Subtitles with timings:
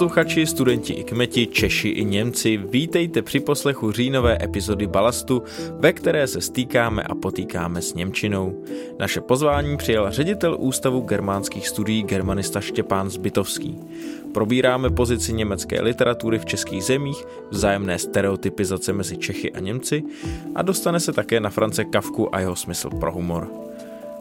[0.00, 6.26] posluchači, studenti i kmeti, Češi i Němci, vítejte při poslechu říjnové epizody Balastu, ve které
[6.26, 8.64] se stýkáme a potýkáme s Němčinou.
[8.98, 13.78] Naše pozvání přijal ředitel Ústavu germánských studií germanista Štěpán Zbytovský.
[14.34, 20.02] Probíráme pozici německé literatury v českých zemích, vzájemné stereotypizace mezi Čechy a Němci
[20.54, 23.69] a dostane se také na France Kavku a jeho smysl pro humor.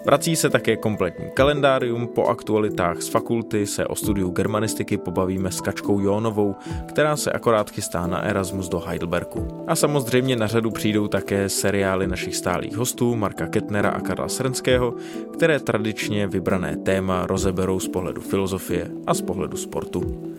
[0.05, 5.61] Vrací se také kompletní kalendárium, po aktualitách z fakulty se o studiu germanistiky pobavíme s
[5.61, 9.47] Kačkou Jónovou, která se akorát chystá na Erasmus do Heidelbergu.
[9.67, 14.93] A samozřejmě na řadu přijdou také seriály našich stálých hostů Marka Ketnera a Karla Srnského,
[15.33, 20.31] které tradičně vybrané téma rozeberou z pohledu filozofie a z pohledu sportu.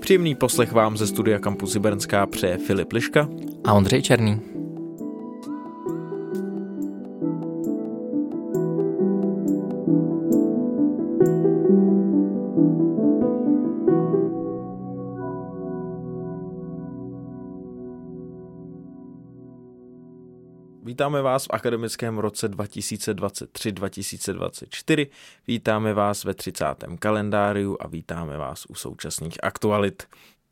[0.00, 3.28] Příjemný poslech vám ze studia Campus Bernská přeje Filip Liška
[3.64, 4.57] a Ondřej Černý.
[20.98, 25.06] Vítáme vás v akademickém roce 2023-2024,
[25.46, 26.64] vítáme vás ve 30.
[26.98, 30.02] kalendáriu a vítáme vás u současných aktualit.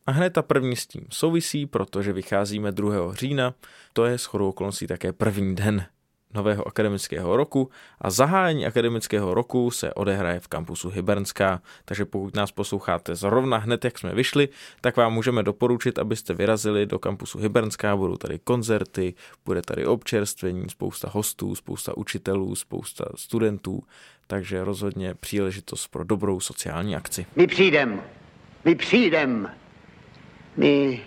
[0.06, 3.14] A hned ta první s tím souvisí, protože vycházíme 2.
[3.14, 3.55] října,
[3.92, 5.86] to je shodou okolností také první den
[6.34, 12.52] nového akademického roku a zahájení akademického roku se odehraje v kampusu Hybernská, takže pokud nás
[12.52, 14.48] posloucháte zrovna hned, jak jsme vyšli,
[14.80, 20.68] tak vám můžeme doporučit, abyste vyrazili do kampusu Hybernská, budou tady koncerty, bude tady občerstvení,
[20.68, 23.83] spousta hostů, spousta učitelů, spousta studentů,
[24.27, 27.27] takže rozhodně příležitost pro dobrou sociální akci.
[27.36, 28.02] My přijdem,
[28.64, 29.51] my přijdem,
[30.56, 31.01] my,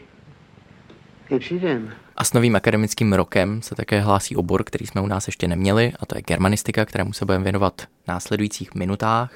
[1.29, 1.93] my přijdem.
[2.19, 5.93] A s novým akademickým rokem se také hlásí obor, který jsme u nás ještě neměli,
[5.99, 9.33] a to je germanistika, kterému se budeme věnovat v následujících minutách.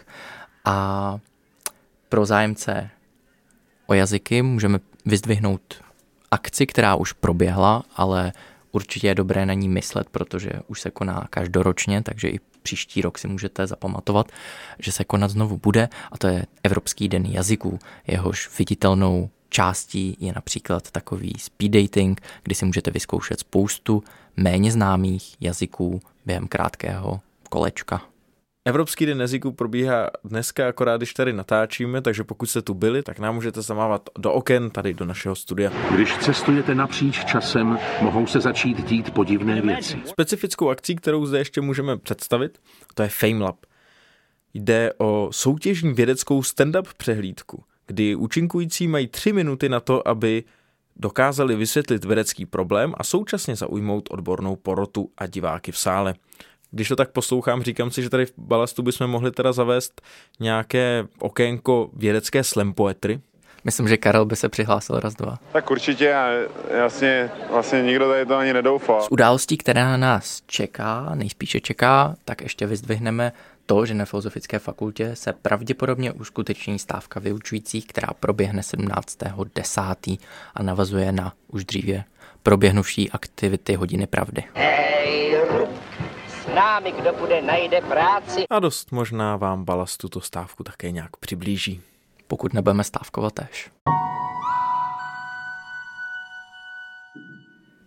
[0.66, 1.18] A
[2.10, 2.90] pro zájemce
[3.88, 5.84] o jazyky můžeme vyzdvihnout
[6.32, 8.32] akci, která už proběhla, ale
[8.72, 13.18] určitě je dobré na ní myslet, protože už se koná každoročně, takže i příští rok
[13.18, 14.32] si můžete zapamatovat,
[14.80, 17.80] že se konat znovu bude a to je Evropský den jazyků.
[18.08, 24.04] Jehož viditelnou částí je například takový speed dating, kdy si můžete vyzkoušet spoustu
[24.38, 27.20] méně známých jazyků během krátkého
[27.50, 28.02] kolečka.
[28.66, 33.20] Evropský den jazyků probíhá dneska, akorát když tady natáčíme, takže pokud jste tu byli, tak
[33.20, 35.72] nám můžete zamávat do oken tady do našeho studia.
[35.92, 39.98] Když cestujete napříč časem, mohou se začít dít podivné věci.
[40.06, 42.60] Specifickou akcí, kterou zde ještě můžeme představit,
[42.94, 43.58] to je FameLab.
[44.54, 50.44] Jde o soutěžní vědeckou stand-up přehlídku kdy účinkující mají tři minuty na to, aby
[50.96, 56.14] dokázali vysvětlit vědecký problém a současně zaujmout odbornou porotu a diváky v sále.
[56.72, 60.02] Když to tak poslouchám, říkám si, že tady v Balastu bychom mohli teda zavést
[60.40, 63.20] nějaké okénko vědecké slam poetry.
[63.64, 65.40] Myslím, že Karel by se přihlásil raz, dva.
[65.52, 66.30] Tak určitě a
[66.78, 69.02] jasně, vlastně nikdo tady to ani nedoufal.
[69.02, 73.32] Z událostí, která na nás čeká, nejspíše čeká, tak ještě vyzdvihneme
[73.66, 80.20] to, že na Filozofické fakultě se pravděpodobně uskuteční stávka vyučujících, která proběhne 17.10.
[80.56, 82.04] a navazuje na už dříve
[82.44, 84.44] proběhnuvší aktivity hodiny pravdy.
[84.54, 85.38] Hej,
[86.28, 88.46] s námi kdo bude najde práci.
[88.50, 91.82] A dost možná vám balast tuto stávku také nějak přiblíží.
[92.28, 93.70] Pokud nebudeme stávkovat tež.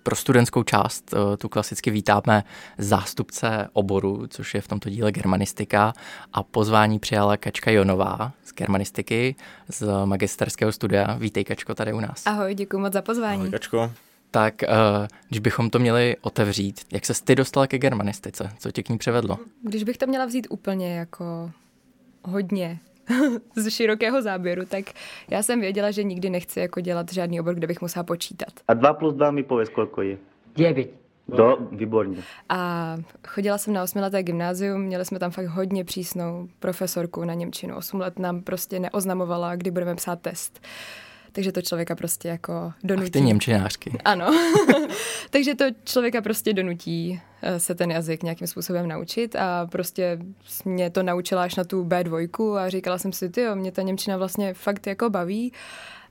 [0.07, 2.45] Pro studentskou část eh, tu klasicky vítáme
[2.79, 5.93] zástupce oboru, což je v tomto díle germanistika
[6.33, 9.37] a pozvání přijala Kačka Jonová z germanistiky
[9.69, 11.15] z magisterského studia.
[11.15, 12.27] Vítej Kačko tady u nás.
[12.27, 13.41] Ahoj, děkuji moc za pozvání.
[13.41, 13.93] Ahoj Kačko.
[14.31, 14.69] Tak eh,
[15.29, 18.51] když bychom to měli otevřít, jak se ty dostala ke germanistice?
[18.59, 19.39] Co tě k ní přivedlo?
[19.63, 21.51] Když bych to měla vzít úplně jako
[22.23, 22.79] hodně
[23.57, 24.85] z širokého záběru, tak
[25.31, 28.49] já jsem věděla, že nikdy nechci jako dělat žádný obor, kde bych musela počítat.
[28.69, 30.19] A dva plus dva mi pověz, kolik je?
[30.57, 30.91] Devět.
[31.29, 32.17] Do, výborně.
[32.49, 32.97] A
[33.29, 37.77] chodila jsem na osmileté gymnázium, měli jsme tam fakt hodně přísnou profesorku na Němčinu.
[37.77, 40.61] Osm let nám prostě neoznamovala, kdy budeme psát test
[41.37, 43.07] takže to člověka prostě jako donutí.
[43.09, 43.93] Ach, ty němčinářky.
[44.05, 44.27] Ano,
[45.31, 50.19] takže to člověka prostě donutí eh, se ten jazyk nějakým způsobem naučit a prostě
[50.65, 54.17] mě to naučila až na tu B2 a říkala jsem si, jo, mě ta Němčina
[54.17, 55.53] vlastně fakt jako baví.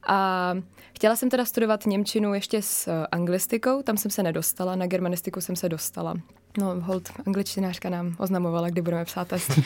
[0.07, 0.53] A
[0.95, 5.41] chtěla jsem teda studovat Němčinu ještě s eh, anglistikou, tam jsem se nedostala, na germanistiku
[5.41, 6.15] jsem se dostala.
[6.57, 9.51] No, hold, angličtinářka nám oznamovala, kdy budeme psát test.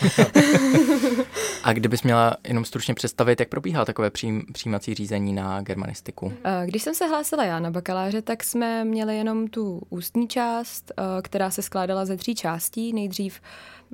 [1.64, 6.34] A kdybys měla jenom stručně představit, jak probíhá takové přijím, přijímací řízení na germanistiku?
[6.44, 10.92] Eh, Když jsem se hlásila já na bakaláře, tak jsme měli jenom tu ústní část,
[10.98, 12.94] eh, která se skládala ze tří částí.
[12.94, 13.42] Nejdřív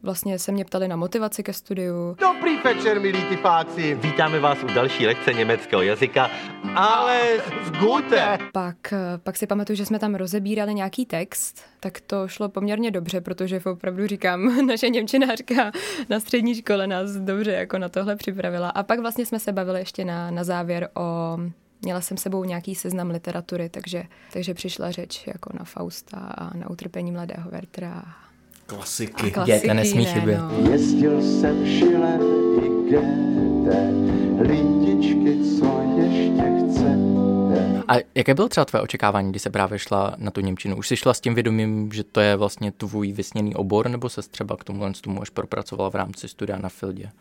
[0.04, 3.96] vlastně se mě ptali na motivaci ke studiu, Dobrý večer, milí typáci.
[3.96, 6.30] Vítáme vás u další lekce německého jazyka,
[6.76, 7.22] ale
[7.64, 8.38] v Gute.
[8.54, 12.85] Pak, eh, pak si pamatuju, že jsme tam rozebírali nějaký text, tak to šlo poměrně
[12.92, 15.72] dobře, protože opravdu říkám, naše němčinářka
[16.10, 18.70] na střední škole nás dobře jako na tohle připravila.
[18.70, 21.38] A pak vlastně jsme se bavili ještě na, na závěr o
[21.82, 24.04] Měla jsem sebou nějaký seznam literatury, takže,
[24.34, 28.04] takže přišla řeč jako na Fausta a na utrpení mladého Wertera.
[28.66, 29.34] Klasiky.
[29.46, 30.38] Děte nesmí ne, chybět.
[30.38, 30.72] no.
[30.72, 32.20] Jezdil jsem Schiller
[32.64, 33.92] i Goethe,
[34.40, 36.55] lidičky, co ještě.
[37.88, 40.78] A jaké bylo třeba tvé očekávání, když se právě šla na tu Němčinu?
[40.78, 44.22] Už jsi šla s tím vědomím, že to je vlastně tvůj vysněný obor, nebo se
[44.22, 47.12] třeba k tomu tomu až propracovala v rámci studia na Fildě?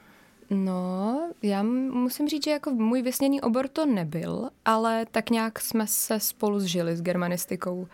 [0.51, 5.87] No, já musím říct, že jako můj vysněný obor to nebyl, ale tak nějak jsme
[5.87, 7.87] se spolu zžili s germanistikou.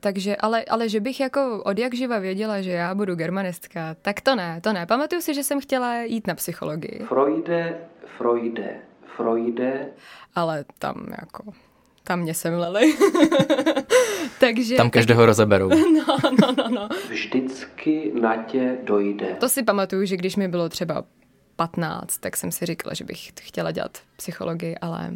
[0.00, 4.20] Takže, ale, ale že bych jako od jak živa věděla, že já budu germanistka, tak
[4.20, 4.86] to ne, to ne.
[4.86, 7.78] Pamatuju si, že jsem chtěla jít na psychologii, Freude,
[8.18, 8.76] Freude,
[9.16, 9.86] Freude,
[10.34, 11.52] ale tam jako,
[12.04, 12.94] tam mě semleli.
[14.40, 14.76] Takže...
[14.76, 15.70] Tam každého rozeberou.
[16.06, 16.88] No, no, no, no.
[17.08, 19.36] vždycky na tě dojde.
[19.40, 21.04] To si pamatuju, že když mi bylo třeba
[21.56, 25.12] 15, tak jsem si říkala, že bych chtěla dělat psychologii, ale,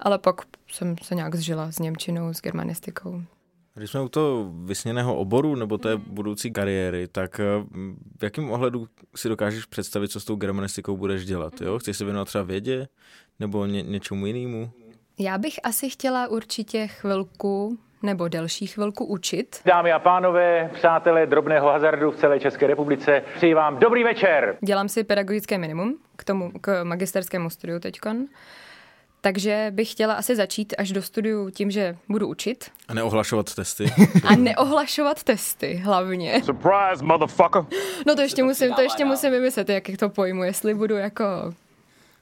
[0.00, 3.22] ale pak jsem se nějak zžila s Němčinou, s germanistikou.
[3.74, 7.44] Když jsme u toho vysněného oboru nebo té budoucí kariéry, tak eh,
[8.18, 11.60] v jakém ohledu si dokážeš představit, co s tou germanistikou budeš dělat?
[11.60, 11.78] Jo?
[11.78, 12.88] Chceš se věnovat třeba vědě
[13.40, 14.70] nebo ně, něčemu jinému?
[15.18, 19.60] Já bych asi chtěla určitě chvilku nebo delší chvilku učit.
[19.64, 24.56] Dámy a pánové, přátelé drobného hazardu v celé České republice, přeji vám dobrý večer.
[24.64, 28.26] Dělám si pedagogické minimum k tomu, k magisterskému studiu teďkon.
[29.20, 33.92] Takže bych chtěla asi začít až do studiu tím, že budu učit A neohlašovat testy.
[34.24, 36.42] a neohlašovat testy hlavně.
[36.44, 37.64] Surprise, motherfucker!
[38.06, 41.24] No to ještě musím, to ještě musím vymyslet, jak to pojmu, jestli budu jako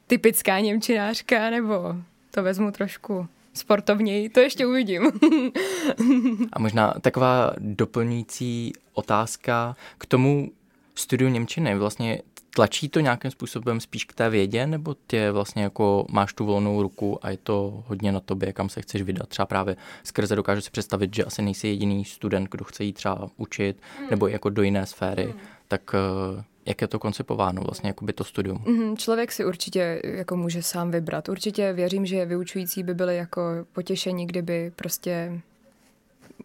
[0.06, 1.94] typická němčinářka, nebo
[2.30, 5.12] to vezmu trošku sportovněji, to ještě uvidím.
[6.52, 10.50] A možná taková doplňující otázka k tomu
[10.94, 11.74] studiu Němčiny.
[11.78, 12.22] Vlastně
[12.54, 16.82] tlačí to nějakým způsobem spíš k té vědě, nebo tě vlastně jako máš tu volnou
[16.82, 19.28] ruku a je to hodně na tobě, kam se chceš vydat?
[19.28, 23.28] Třeba právě skrze dokážu si představit, že asi nejsi jediný student, kdo chce jít třeba
[23.36, 23.76] učit,
[24.10, 25.34] nebo jako do jiné sféry.
[25.68, 28.62] Tak eh, jak je to koncipováno vlastně, jako by to studium?
[28.66, 31.28] Mhm, Člověk si určitě jako může sám vybrat.
[31.28, 33.42] Určitě věřím, že vyučující by byly jako
[33.72, 35.40] potěšení, kdyby prostě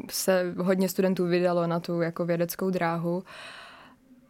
[0.09, 3.23] se hodně studentů vydalo na tu jako vědeckou dráhu.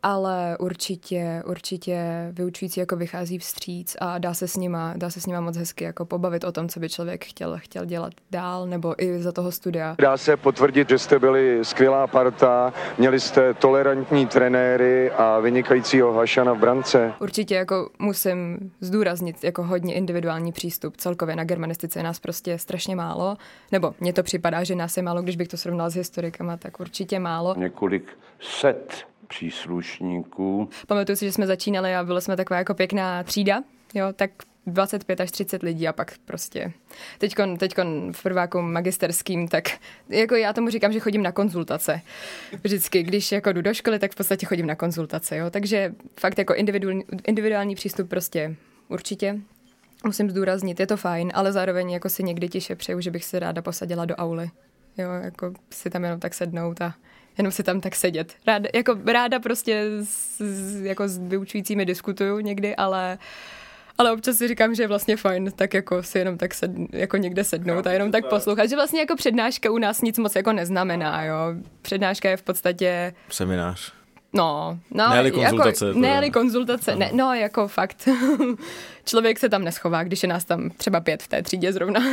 [0.03, 5.25] Ale určitě, určitě vyučující jako vychází vstříc a dá se s nima, dá se s
[5.25, 9.03] nima moc hezky jako pobavit o tom, co by člověk chtěl, chtěl dělat dál nebo
[9.03, 9.95] i za toho studia.
[10.01, 16.53] Dá se potvrdit, že jste byli skvělá parta, měli jste tolerantní trenéry a vynikajícího Hašana
[16.53, 17.13] v brance.
[17.19, 20.97] Určitě jako musím zdůraznit jako hodně individuální přístup.
[20.97, 23.37] Celkově na germanistice je nás prostě strašně málo,
[23.71, 26.79] nebo mně to připadá, že nás je málo, když bych to srovnala s historikama, tak
[26.79, 27.55] určitě málo.
[27.57, 30.69] Několik set příslušníků.
[30.87, 33.63] Pamatuju si, že jsme začínali a byli jsme taková jako pěkná třída,
[33.93, 34.31] jo, tak
[34.67, 36.73] 25 až 30 lidí a pak prostě
[37.17, 39.63] teďkon, teďkon v prváku magisterským, tak
[40.09, 42.01] jako já tomu říkám, že chodím na konzultace.
[42.63, 45.49] Vždycky, když jako jdu do školy, tak v podstatě chodím na konzultace, jo.
[45.49, 48.55] Takže fakt jako individuální, individuální přístup prostě
[48.87, 49.39] určitě
[50.05, 53.39] musím zdůraznit, je to fajn, ale zároveň jako si někdy tiše přeju, že bych se
[53.39, 54.49] ráda posadila do auly.
[54.97, 56.93] Jo, jako si tam jenom tak sednout a
[57.37, 58.33] jenom si tam tak sedět.
[58.47, 63.17] Ráda, jako ráda prostě s, s, jako s vyučujícími diskutuju někdy, ale
[63.97, 67.17] ale občas si říkám, že je vlastně fajn tak jako si jenom tak sed, jako
[67.17, 70.53] někde sednout a jenom tak poslouchat, že vlastně jako přednáška u nás nic moc jako
[70.53, 71.35] neznamená, jo.
[71.81, 73.93] Přednáška je v podstatě Seminář.
[74.35, 78.07] No, no Ne-li konzultace, Jako, ne konzultace, ne, no jako fakt.
[79.05, 81.99] Člověk se tam neschová, když je nás tam třeba pět v té třídě zrovna.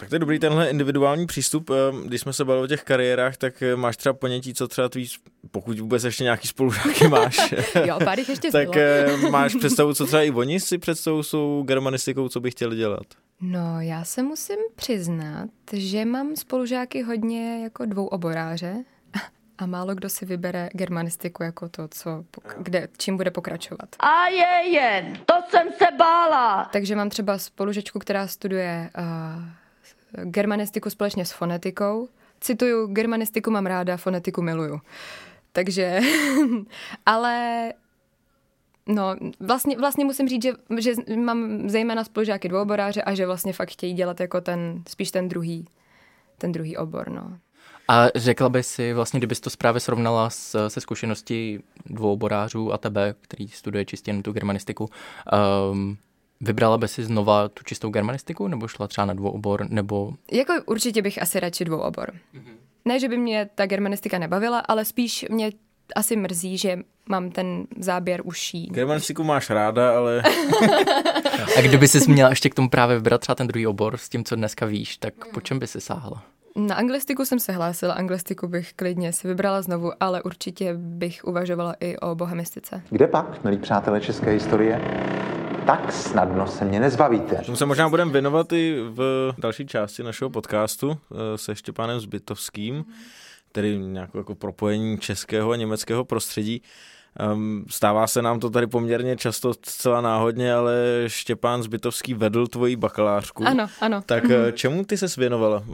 [0.00, 1.70] Tak to je dobrý tenhle individuální přístup.
[2.04, 5.08] Když jsme se bavili o těch kariérách, tak eh, máš třeba ponětí, co třeba tvý,
[5.50, 7.54] pokud vůbec ještě nějaký spolužáky máš.
[7.84, 8.84] jo, pár jich ještě tak zbylo.
[9.26, 12.76] eh, máš představu, co třeba i oni si představují s tou germanistikou, co by chtěli
[12.76, 13.06] dělat.
[13.40, 18.84] No, já se musím přiznat, že mám spolužáky hodně jako dvouoboráře
[19.58, 22.24] a málo kdo si vybere germanistiku jako to, co,
[22.58, 23.88] kde, čím bude pokračovat.
[23.98, 26.68] A je jen, to jsem se bála.
[26.72, 32.08] Takže mám třeba spolužečku, která studuje uh, germanistiku společně s fonetikou,
[32.40, 34.80] cituju, germanistiku mám ráda, fonetiku miluju.
[35.52, 36.00] Takže,
[37.06, 37.72] ale
[38.90, 43.70] No, vlastně, vlastně musím říct, že, že mám zejména spolužáky dvouoboráře a že vlastně fakt
[43.70, 45.68] chtějí dělat jako ten, spíš ten druhý,
[46.38, 47.38] ten druhý obor, no.
[47.88, 52.78] A řekla by si vlastně, kdybys to právě srovnala s, se zkušeností dvou oborářů a
[52.78, 54.88] tebe, který studuje čistě jen tu germanistiku,
[55.70, 55.96] um,
[56.40, 60.12] vybrala by si znova tu čistou germanistiku, nebo šla třeba na dvou obor, nebo...
[60.32, 62.12] Jako určitě bych asi radši dvou obor.
[62.34, 62.54] Mm-hmm.
[62.84, 65.50] Ne, že by mě ta germanistika nebavila, ale spíš mě
[65.96, 66.78] asi mrzí, že
[67.08, 68.66] mám ten záběr užší.
[68.66, 70.22] Germanistiku máš ráda, ale...
[71.58, 74.24] a kdyby si měla ještě k tomu právě vybrat třeba ten druhý obor s tím,
[74.24, 76.22] co dneska víš, tak po čem by si sáhla?
[76.56, 81.74] Na anglistiku jsem se hlásila, anglistiku bych klidně si vybrala znovu, ale určitě bych uvažovala
[81.80, 82.82] i o bohemistice.
[82.90, 84.80] Kde pak, milí přátelé české historie?
[85.66, 87.36] Tak snadno se mě nezbavíte.
[87.46, 92.84] Tomu se možná budeme věnovat i v další části našeho podcastu eh, se Štěpánem Zbytovským,
[93.52, 96.62] tedy nějakou jako propojení českého a německého prostředí.
[97.32, 100.74] Um, stává se nám to tady poměrně často zcela náhodně, ale
[101.06, 103.44] Štěpán Zbytovský vedl tvoji bakalářku.
[103.46, 104.02] Ano, ano.
[104.06, 104.52] Tak mm-hmm.
[104.52, 105.64] čemu ty se věnovala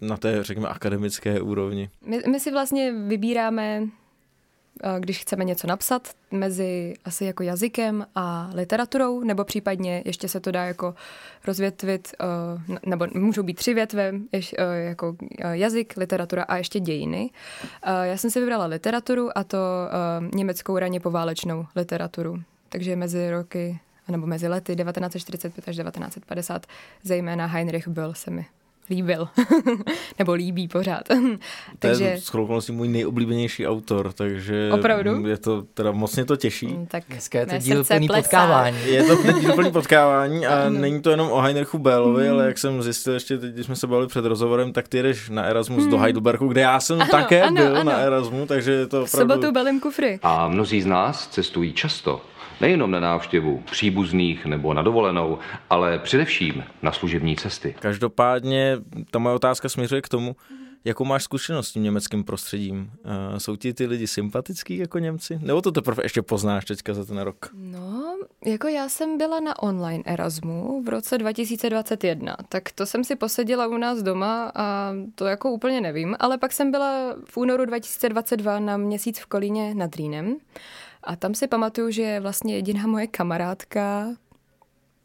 [0.00, 1.90] na té, řekněme, akademické úrovni?
[2.06, 3.82] My, my si vlastně vybíráme
[4.98, 10.50] když chceme něco napsat mezi asi jako jazykem a literaturou, nebo případně ještě se to
[10.50, 10.94] dá jako
[11.46, 12.14] rozvětvit,
[12.86, 14.12] nebo můžou být tři větve,
[14.76, 15.16] jako
[15.50, 17.30] jazyk, literatura a ještě dějiny.
[18.02, 19.58] Já jsem si vybrala literaturu a to
[20.34, 22.42] německou raně poválečnou literaturu.
[22.68, 23.78] Takže mezi roky,
[24.08, 26.66] nebo mezi lety 1945 až 1950,
[27.02, 28.46] zejména Heinrich Böll se mi
[28.90, 29.28] líbil.
[30.18, 31.02] Nebo líbí pořád.
[31.78, 32.18] takže...
[32.32, 35.26] To je s můj nejoblíbenější autor, takže Opravdu?
[35.26, 36.66] je to, teda moc mě to těší.
[36.66, 38.78] Mm, tak Dneska je to díl plný potkávání.
[38.84, 42.32] Je to díl plný potkávání a není to jenom o Heinrichu Bellovi, mm.
[42.32, 45.28] ale jak jsem zjistil ještě teď, když jsme se bavili před rozhovorem, tak ty jdeš
[45.28, 45.90] na Erasmus mm.
[45.90, 47.90] do Heidelbergu, kde já jsem ano, také ano, byl ano.
[47.90, 49.34] na Erasmu, takže je to opravdu...
[49.34, 50.18] Sobotu balím kufry.
[50.22, 52.20] A mnozí z nás cestují často
[52.60, 55.38] Nejenom na návštěvu příbuzných nebo na dovolenou,
[55.70, 57.74] ale především na služební cesty.
[57.80, 58.78] Každopádně
[59.10, 60.36] ta moje otázka směřuje k tomu,
[60.86, 62.90] Jakou máš zkušenost s tím německým prostředím?
[63.04, 65.38] Uh, jsou ti ty lidi sympatický jako Němci?
[65.42, 67.50] Nebo to teprve ještě poznáš teďka za ten rok?
[67.54, 73.16] No, jako já jsem byla na online Erasmu v roce 2021, tak to jsem si
[73.16, 77.64] posedila u nás doma a to jako úplně nevím, ale pak jsem byla v únoru
[77.64, 80.36] 2022 na měsíc v Kolíně nad Rýnem
[81.06, 84.06] a tam si pamatuju, že vlastně jediná moje kamarádka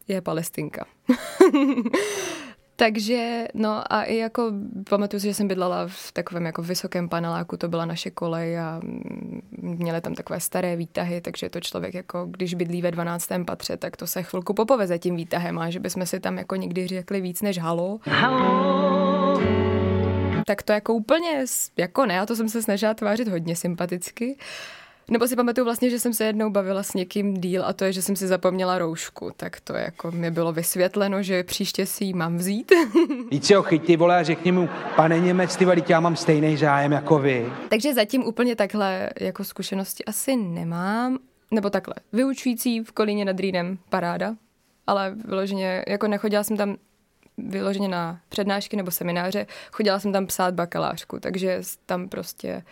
[0.07, 0.85] je palestinka.
[2.75, 4.51] Takže, no a i jako
[4.89, 8.81] pamatuju si, že jsem bydlela v takovém jako vysokém paneláku, to byla naše kolej a
[9.61, 13.29] měli tam takové staré výtahy, takže to člověk jako, když bydlí ve 12.
[13.45, 16.87] patře, tak to se chvilku popoveze tím výtahem a že bychom si tam jako někdy
[16.87, 17.99] řekli víc než halo.
[18.03, 19.41] Halo!
[20.45, 21.45] Tak to jako úplně,
[21.77, 24.37] jako ne, a to jsem se snažila tvářit hodně sympaticky.
[25.09, 27.93] Nebo si pamatuju vlastně, že jsem se jednou bavila s někým díl a to je,
[27.93, 29.31] že jsem si zapomněla roušku.
[29.37, 32.71] Tak to jako mi bylo vysvětleno, že příště si ji mám vzít.
[33.31, 36.91] Víc si ho chytí, vole, a řekni mu, pane Němec, ty já mám stejný zájem
[36.91, 37.45] jako vy.
[37.69, 41.17] Takže zatím úplně takhle jako zkušenosti asi nemám.
[41.51, 44.35] Nebo takhle, vyučující v Kolíně nad Rýnem, paráda.
[44.87, 46.75] Ale vyloženě, jako nechodila jsem tam
[47.37, 52.63] vyloženě na přednášky nebo semináře, chodila jsem tam psát bakalářku, takže tam prostě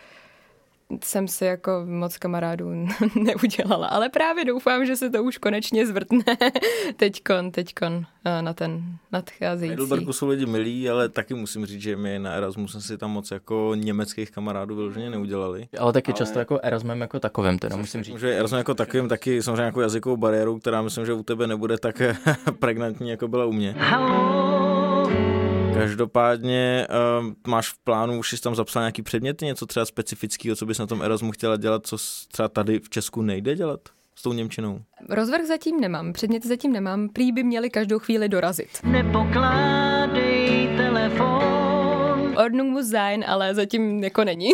[1.04, 2.70] jsem si jako moc kamarádů
[3.14, 6.24] neudělala, ale právě doufám, že se to už konečně zvrtne
[6.96, 8.82] teďkon, teďkon eh, na ten
[9.12, 9.74] nadcházející.
[9.74, 12.98] V Heidelbergu jsou lidi milí, ale taky musím říct, že my na Erasmus jsme si
[12.98, 15.68] tam moc jako německých kamarádů vyloženě neudělali.
[15.78, 16.18] Ale taky ale...
[16.18, 18.18] často jako Erasmem jako takovým, teda musím říct.
[18.18, 21.78] Že Erasmem jako takovým taky samozřejmě jako jazykovou bariérou, která myslím, že u tebe nebude
[21.78, 22.02] tak
[22.58, 23.74] pregnantní, jako byla u mě.
[23.78, 24.89] Hello.
[25.80, 26.86] Každopádně
[27.20, 30.78] uh, máš v plánu, už jsi tam zapsal nějaký předměty, něco třeba specifického, co bys
[30.78, 31.96] na tom Erasmu chtěla dělat, co
[32.32, 33.80] třeba tady v Česku nejde dělat?
[34.14, 34.80] s tou Němčinou?
[35.08, 38.68] Rozvrh zatím nemám, předměty zatím nemám, prý by měli každou chvíli dorazit.
[38.84, 42.36] Nepokládej telefon.
[42.44, 44.50] Ordnung muss sein, ale zatím jako není.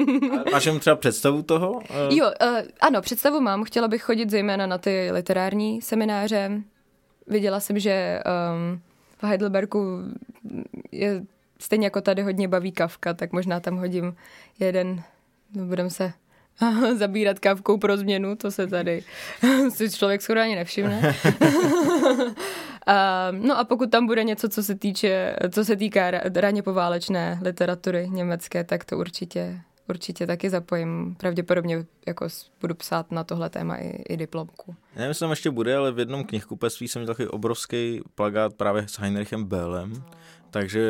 [0.52, 1.72] Máš jen třeba představu toho?
[1.72, 1.80] Uh...
[2.10, 3.64] Jo, uh, ano, představu mám.
[3.64, 6.62] Chtěla bych chodit zejména na ty literární semináře.
[7.26, 8.20] Viděla jsem, že
[8.52, 8.80] um,
[9.20, 10.02] v Heidelbergu
[10.92, 11.22] je
[11.58, 14.16] stejně jako tady hodně baví kavka, tak možná tam hodím
[14.58, 15.02] jeden,
[15.54, 16.12] no, budem se
[16.96, 19.04] zabírat kávkou pro změnu, to se tady
[19.68, 21.14] si člověk skoro ani nevšimne.
[22.86, 27.38] a, no a pokud tam bude něco, co se týče, co se týká raně poválečné
[27.42, 29.60] literatury německé, tak to určitě
[29.90, 31.14] určitě taky zapojím.
[31.18, 32.28] Pravděpodobně jako
[32.60, 34.76] budu psát na tohle téma i, i diplomku.
[34.94, 38.54] Já nevím, jestli tam ještě bude, ale v jednom knihkupectví jsem měl takový obrovský plagát
[38.54, 40.02] právě s Heinrichem Bellem,
[40.50, 40.80] takže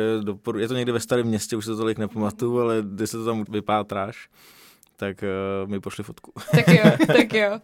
[0.57, 3.25] je to někde ve starém městě, už se to tolik nepamatuju, ale když se to
[3.25, 4.29] tam vypátráš,
[5.01, 6.31] tak uh, mi pošli fotku.
[6.51, 7.59] Tak jo, tak jo.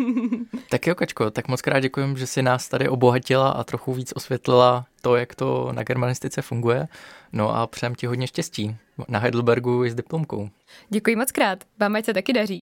[0.70, 4.12] tak jo, Kačko, tak moc krát děkujem, že si nás tady obohatila a trochu víc
[4.16, 6.88] osvětlila to, jak to na germanistice funguje.
[7.32, 8.76] No a přejem ti hodně štěstí
[9.08, 10.48] na Heidelbergu i s diplomkou.
[10.88, 12.58] Děkuji moc krát, vám ať se taky daří.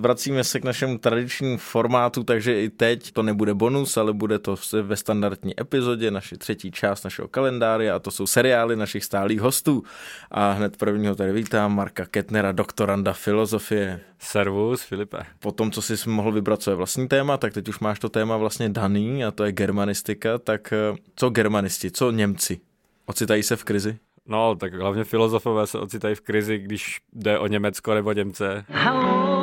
[0.00, 4.56] Vracíme se k našemu tradičnímu formátu, takže i teď to nebude bonus, ale bude to
[4.82, 9.82] ve standardní epizodě, naši třetí část našeho kalendáře a to jsou seriály našich stálých hostů.
[10.30, 14.00] A hned prvního tady vítám Marka Ketnera, doktoranda filozofie.
[14.18, 15.18] Servus, Filipe.
[15.40, 18.36] Po tom, co jsi mohl vybrat své vlastní téma, tak teď už máš to téma
[18.36, 22.60] vlastně daný a to je germanistika, tak eh, co germanisti, co Němci?
[23.06, 23.98] Ocitají se v krizi?
[24.26, 28.64] No, tak hlavně filozofové se ocitají v krizi, když jde o Německo nebo Němce.
[28.68, 29.39] Hello.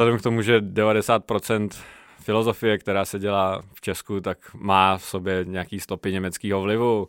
[0.00, 1.68] Vzhledem k tomu, že 90%
[2.20, 7.08] filozofie, která se dělá v Česku, tak má v sobě nějaký stopy německého vlivu.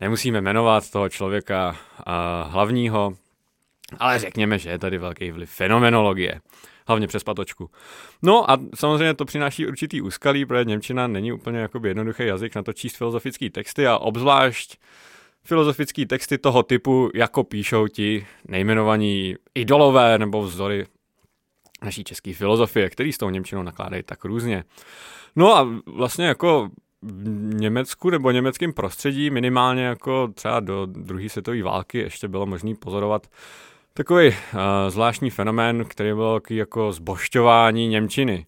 [0.00, 1.76] Nemusíme jmenovat toho člověka
[2.44, 3.12] hlavního,
[3.98, 6.40] ale řekněme, že je tady velký vliv fenomenologie,
[6.86, 7.70] hlavně přes patočku.
[8.22, 12.62] No a samozřejmě to přináší určitý úskalí, protože Němčina není úplně jakoby jednoduchý jazyk na
[12.62, 14.78] to číst filozofické texty a obzvlášť
[15.44, 20.86] filozofické texty toho typu, jako píšou ti nejmenovaní idolové nebo vzory
[21.82, 24.64] naší české filozofie, který s tou Němčinou nakládají tak různě.
[25.36, 26.70] No a vlastně jako
[27.02, 32.74] v Německu nebo německém prostředí minimálně jako třeba do druhé světové války ještě bylo možné
[32.74, 33.26] pozorovat
[33.94, 34.34] takový uh,
[34.88, 38.46] zvláštní fenomén, který byl jako zbošťování Němčiny.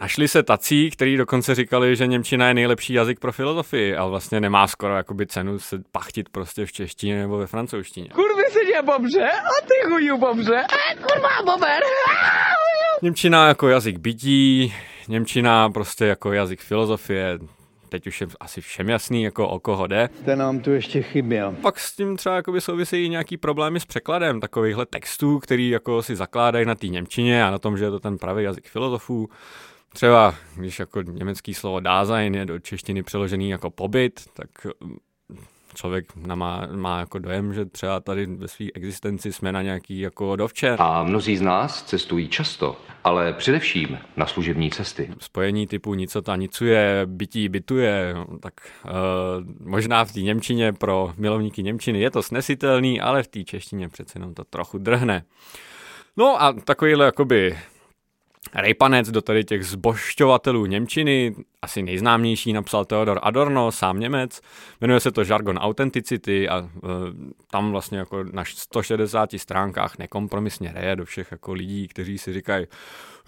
[0.00, 4.40] Našli se tací, kteří dokonce říkali, že Němčina je nejlepší jazyk pro filozofii, ale vlastně
[4.40, 8.08] nemá skoro jakoby cenu se pachtit prostě v češtině nebo ve francouzštině.
[8.08, 8.31] Kurvy
[8.72, 10.62] děje bobře a ty chuju bobře.
[10.62, 11.80] A kurva bober.
[13.02, 14.74] Němčina jako jazyk bytí,
[15.08, 17.38] Němčina prostě jako jazyk filozofie,
[17.88, 20.08] teď už je asi všem jasný, jako o koho jde.
[20.24, 21.56] Ten nám tu ještě chyběl.
[21.62, 26.16] Pak s tím třeba jakoby souvisejí nějaký problémy s překladem takovýchhle textů, který jako si
[26.16, 29.28] zakládají na té Němčině a na tom, že je to ten pravý jazyk filozofů.
[29.92, 34.48] Třeba, když jako německý slovo Dasein je do češtiny přeložený jako pobyt, tak
[35.74, 40.36] člověk má, má jako dojem, že třeba tady ve své existenci jsme na nějaký jako
[40.36, 40.76] dovče.
[40.78, 45.10] A mnozí z nás cestují často, ale především na služební cesty.
[45.18, 48.54] Spojení typu nicota nicuje, bytí bytuje, tak
[48.84, 48.90] uh,
[49.68, 54.18] možná v té Němčině pro milovníky Němčiny je to snesitelný, ale v té češtině přece
[54.18, 55.24] jenom to trochu drhne.
[56.16, 57.58] No a takovýhle jakoby
[58.54, 64.40] Rejpanec do tady těch zbošťovatelů Němčiny, asi nejznámější napsal Theodor Adorno, sám Němec,
[64.80, 66.68] jmenuje se to Žargon Authenticity a e,
[67.50, 72.66] tam vlastně jako na 160 stránkách nekompromisně reje do všech jako lidí, kteří si říkají,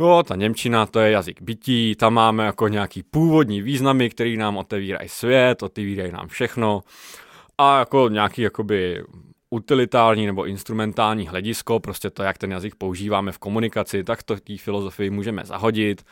[0.00, 4.56] jo, ta Němčina to je jazyk bytí, tam máme jako nějaký původní významy, který nám
[4.56, 6.82] otevírají svět, otevírají nám všechno.
[7.58, 9.04] A jako nějaký jakoby
[9.54, 14.56] utilitární nebo instrumentální hledisko, prostě to, jak ten jazyk používáme v komunikaci, tak to té
[14.56, 16.04] filozofii můžeme zahodit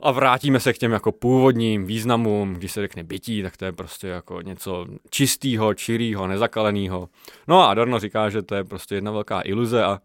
[0.00, 3.72] a vrátíme se k těm jako původním významům, když se řekne bytí, tak to je
[3.72, 7.08] prostě jako něco čistého, čirého, nezakaleného.
[7.48, 10.00] No a Adorno říká, že to je prostě jedna velká iluze a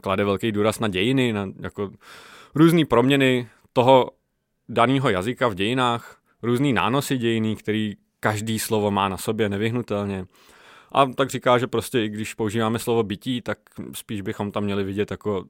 [0.00, 1.90] klade velký důraz na dějiny, na jako
[2.54, 4.10] různé proměny toho
[4.68, 10.26] daného jazyka v dějinách, různý nánosy dějiny, který každý slovo má na sobě nevyhnutelně.
[10.92, 13.58] A tak říká, že prostě i když používáme slovo bytí, tak
[13.92, 15.44] spíš bychom tam měli vidět jako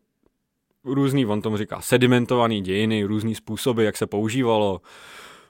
[0.85, 4.81] různý, on tomu říká, sedimentovaný dějiny, různý způsoby, jak se používalo,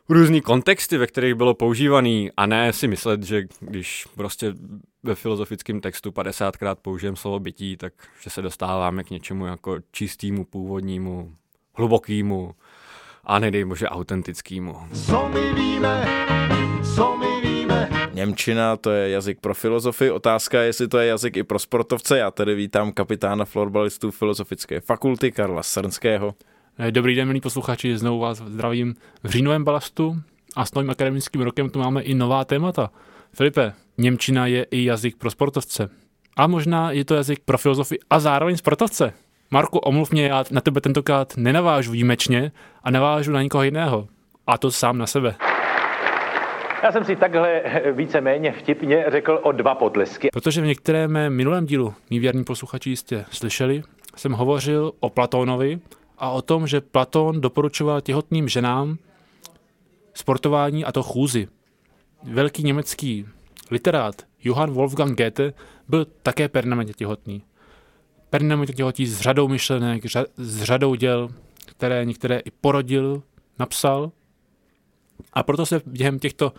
[0.08, 4.54] různý kontexty, ve kterých bylo používaný a ne si myslet, že když prostě
[5.02, 10.44] ve filozofickém textu 50krát použijeme slovo bytí, tak že se dostáváme k něčemu jako čistému,
[10.44, 11.34] původnímu,
[11.74, 12.54] hlubokému
[13.24, 14.76] a nedej bože autentickému.
[15.06, 16.24] Co my víme,
[16.94, 17.19] co
[18.20, 20.10] Němčina, to je jazyk pro filozofii.
[20.10, 22.18] Otázka je, jestli to je jazyk i pro sportovce.
[22.18, 26.34] Já tady vítám kapitána florbalistů Filozofické fakulty Karla Srnského.
[26.90, 30.16] Dobrý den, milí posluchači, znovu vás zdravím v říjnovém balastu
[30.56, 32.90] a s novým akademickým rokem tu máme i nová témata.
[33.32, 35.90] Filipe, Němčina je i jazyk pro sportovce.
[36.36, 39.12] A možná je to jazyk pro filozofii a zároveň sportovce.
[39.50, 42.52] Marku, omluv mě, já na tebe tentokrát nenavážu výjimečně
[42.84, 44.08] a navážu na někoho jiného.
[44.46, 45.49] A to sám na sebe.
[46.82, 47.62] Já jsem si takhle
[47.92, 50.28] víceméně vtipně řekl o dva potlesky.
[50.32, 53.82] Protože v některém minulém dílu, mý věrní posluchači jistě slyšeli,
[54.16, 55.80] jsem hovořil o Platónovi
[56.18, 58.98] a o tom, že Platón doporučoval těhotným ženám
[60.14, 61.48] sportování a to chůzy.
[62.22, 63.26] Velký německý
[63.70, 64.14] literát
[64.44, 65.52] Johann Wolfgang Goethe
[65.88, 67.42] byl také permanentně těhotný.
[68.30, 70.02] Permanentně těhotný s řadou myšlenek,
[70.36, 71.28] s řadou děl,
[71.66, 73.22] které některé i porodil,
[73.58, 74.10] napsal.
[75.32, 76.52] A proto se během těchto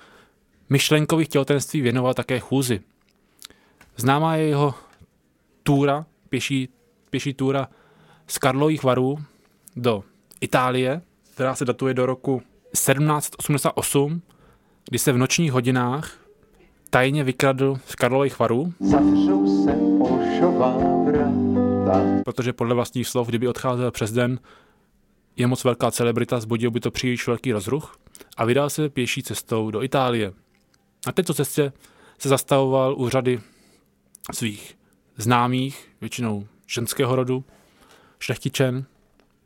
[0.70, 2.82] myšlenkových těhotenství věnoval také chůzi.
[3.98, 4.74] Známá je jeho
[5.64, 6.70] túra, pěší,
[7.10, 7.68] pěší túra
[8.28, 9.20] z Karlových varů
[9.76, 10.04] do
[10.42, 11.02] Itálie,
[11.34, 14.22] která se datuje do roku 1788,
[14.90, 16.18] kdy se v nočních hodinách
[16.90, 18.74] tajně vykradl z Karlových varů,
[22.26, 24.40] protože podle vlastních slov, kdyby odcházel přes den,
[25.36, 27.98] je moc velká celebrita, zbudil by to příliš velký rozruch
[28.38, 30.34] a vydal se pěší cestou do Itálie.
[31.06, 31.74] Na této cestě
[32.20, 33.40] se zastavoval u řady
[34.34, 34.78] svých
[35.18, 37.44] známých, většinou ženského rodu,
[38.20, 38.86] šlechtičen,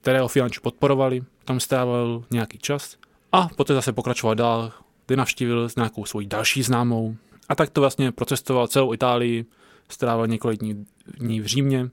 [0.02, 2.98] které ho finančně podporovali, tam strávil nějaký čas
[3.32, 4.72] a poté zase pokračoval dál,
[5.06, 7.16] kdy navštívil s nějakou svojí další známou
[7.50, 9.46] a tak to vlastně procestoval celou Itálii,
[9.90, 11.90] strávil několik dní, dní v Římě,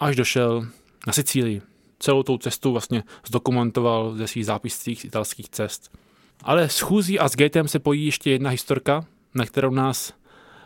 [0.00, 0.66] až došel
[1.06, 1.62] na Sicílii.
[2.00, 5.98] Celou tou cestu vlastně zdokumentoval ze svých zápiscích italských cest.
[6.42, 10.12] Ale s Chůzí a s Gatem se pojí ještě jedna historka, na kterou nás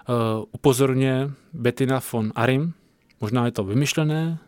[0.08, 2.72] uh, upozorně Bettina von Arim.
[3.20, 4.38] Možná je to vymyšlené,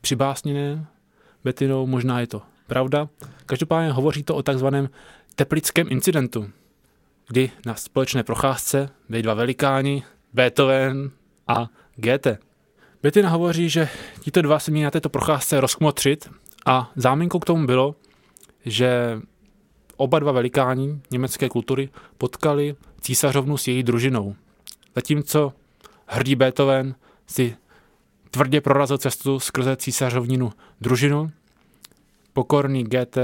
[0.00, 0.86] přibásněné
[1.44, 3.08] Bettinou, možná je to pravda.
[3.46, 4.88] Každopádně hovoří to o takzvaném
[5.34, 6.50] teplickém incidentu,
[7.28, 11.10] kdy na společné procházce byli dva velikáni, Beethoven
[11.46, 12.38] a Goethe.
[13.02, 13.88] Bettina hovoří, že
[14.20, 16.30] tito dva se měli na této procházce rozkmotřit
[16.66, 17.94] a záminkou k tomu bylo,
[18.64, 19.20] že
[19.96, 24.36] oba dva velikáni německé kultury potkali císařovnu s její družinou.
[24.94, 25.52] Zatímco
[26.06, 26.94] hrdý Beethoven
[27.26, 27.56] si
[28.30, 31.30] tvrdě prorazil cestu skrze císařovninu družinu,
[32.32, 33.18] pokorný GT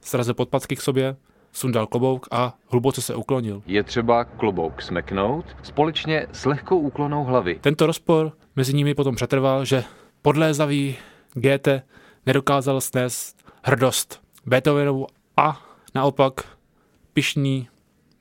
[0.00, 1.16] srazil podpatky k sobě,
[1.52, 3.62] sundal klobouk a hluboce se uklonil.
[3.66, 7.58] Je třeba klobouk smeknout společně s lehkou úklonou hlavy.
[7.60, 9.84] Tento rozpor mezi nimi potom přetrval, že
[10.22, 10.96] podlézavý
[11.34, 11.68] GT
[12.26, 15.60] nedokázal snést hrdost Beethovenovu a
[15.94, 16.32] naopak
[17.12, 17.68] pišný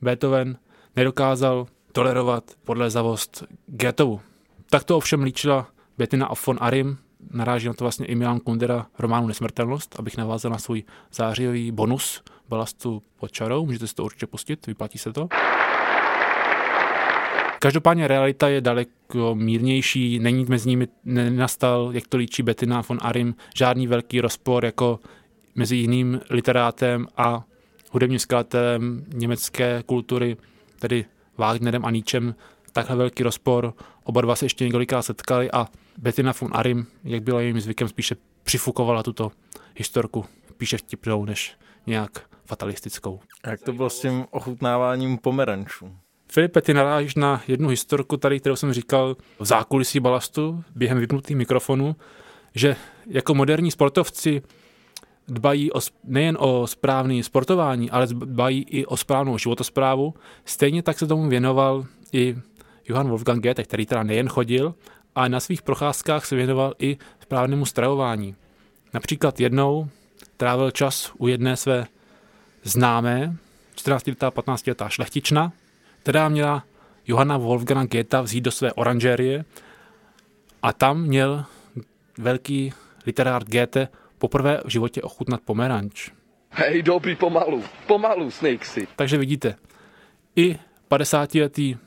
[0.02, 0.58] Beethoven
[0.96, 4.22] nedokázal tolerovat podlézavost Goetheovu.
[4.70, 6.98] Tak to ovšem líčila Bettina von Arim,
[7.32, 12.24] naráží na to vlastně i Milan Kundera románu Nesmrtelnost, abych navázal na svůj zářijový bonus
[12.50, 15.28] balastu pod čarou, můžete si to určitě pustit, vyplatí se to.
[17.60, 23.36] Každopádně realita je daleko mírnější, není mezi nimi, nenastal, jak to líčí Bettina von Arim,
[23.56, 25.00] žádný velký rozpor jako
[25.56, 27.44] mezi jiným literátem a
[27.92, 30.38] hudebním skladatelem německé kultury,
[30.80, 31.06] tedy
[31.38, 32.36] Wagnerem a Nietzschem,
[32.74, 33.74] takhle velký rozpor.
[34.04, 38.16] Oba dva se ještě několikrát setkali a Bettina von Arim, jak bylo jejím zvykem, spíše
[38.44, 39.32] přifukovala tuto
[39.78, 41.56] historku, spíše vtipnou než
[41.89, 42.12] nějak
[42.45, 43.19] fatalistickou.
[43.43, 45.91] A jak to bylo s tím ochutnáváním pomerančů?
[46.32, 51.36] Filipe, ty narážíš na jednu historku tady, kterou jsem říkal v zákulisí balastu během vypnutých
[51.38, 51.95] mikrofonů,
[52.56, 52.75] že
[53.08, 54.41] jako moderní sportovci
[55.28, 60.13] dbají o, nejen o správné sportování, ale dbají i o správnou životosprávu.
[60.45, 62.38] Stejně tak se tomu věnoval i
[62.86, 64.75] Johann Wolfgang Goethe, který teda nejen chodil,
[65.15, 68.36] ale na svých procházkách se věnoval i správnému stravování.
[68.93, 69.89] Například jednou
[70.39, 71.88] trávil čas u jedné své
[72.63, 73.36] známé,
[73.75, 75.52] 14-letá, 15-letá šlechtična,
[76.04, 76.63] která měla
[77.08, 79.45] Johanna Wolfgang Goethe vzít do své oranžérie
[80.62, 81.45] a tam měl
[82.17, 82.73] velký
[83.06, 86.12] literát Goethe poprvé v životě ochutnat pomeranč.
[86.49, 88.88] Hej, dobrý, pomalu, pomalu, Snakesy.
[88.95, 89.56] Takže vidíte,
[90.36, 90.60] i
[90.91, 91.78] 50-letý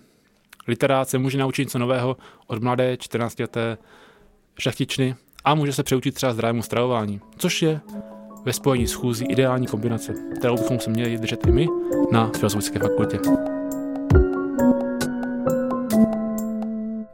[0.67, 3.79] literát se může naučit něco nového od mladé 14-leté
[4.59, 7.81] šlechtičny a může se přeučit třeba zdravému stravování, což je
[8.45, 11.67] ve spojení s chůzí ideální kombinace, kterou bychom se měli držet i my
[12.13, 13.19] na Filozofické fakultě.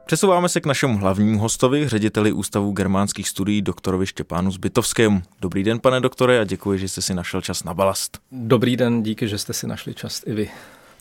[0.07, 5.23] Přesouváme se k našemu hlavnímu hostovi, řediteli Ústavu germánských studií, doktorovi Štěpánu Zbytovskému.
[5.41, 8.19] Dobrý den, pane doktore, a děkuji, že jste si našel čas na balast.
[8.33, 10.51] Dobrý den, díky, že jste si našli čas i vy.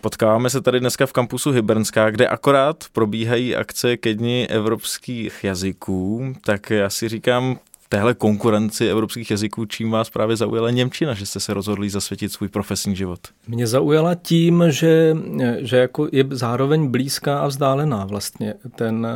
[0.02, 6.34] Potkáváme se tady dneska v kampusu Hybernská, kde akorát probíhají akce ke dni evropských jazyků,
[6.46, 11.40] tak já si říkám, téhle konkurenci evropských jazyků, čím vás právě zaujala Němčina, že jste
[11.40, 13.20] se rozhodli zasvětit svůj profesní život?
[13.48, 15.18] Mě zaujala tím, že,
[15.60, 18.54] že jako je zároveň blízká a vzdálená vlastně.
[18.76, 19.08] Ten,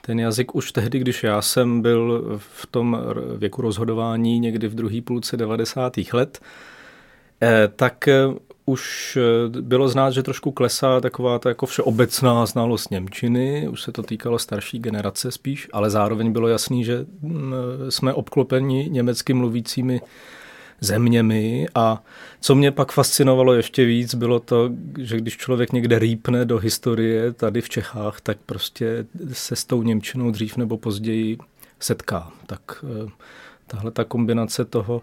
[0.00, 2.98] ten jazyk už tehdy, když já jsem byl v tom
[3.36, 5.92] věku rozhodování někdy v druhé půlce 90.
[6.12, 6.40] let,
[7.42, 8.08] eh, tak
[8.64, 9.18] už
[9.56, 14.02] eh, bylo znát, že trošku klesá taková ta jako všeobecná znalost Němčiny, už se to
[14.02, 17.54] týkalo starší generace spíš, ale zároveň bylo jasný, že mm,
[17.88, 20.00] jsme obklopeni německy mluvícími
[20.80, 22.02] zeměmi a
[22.40, 27.32] co mě pak fascinovalo ještě víc, bylo to, že když člověk někde rýpne do historie
[27.32, 31.38] tady v Čechách, tak prostě se s tou Němčinou dřív nebo později
[31.80, 32.30] setká.
[32.46, 33.10] Tak eh,
[33.66, 35.02] tahle ta kombinace toho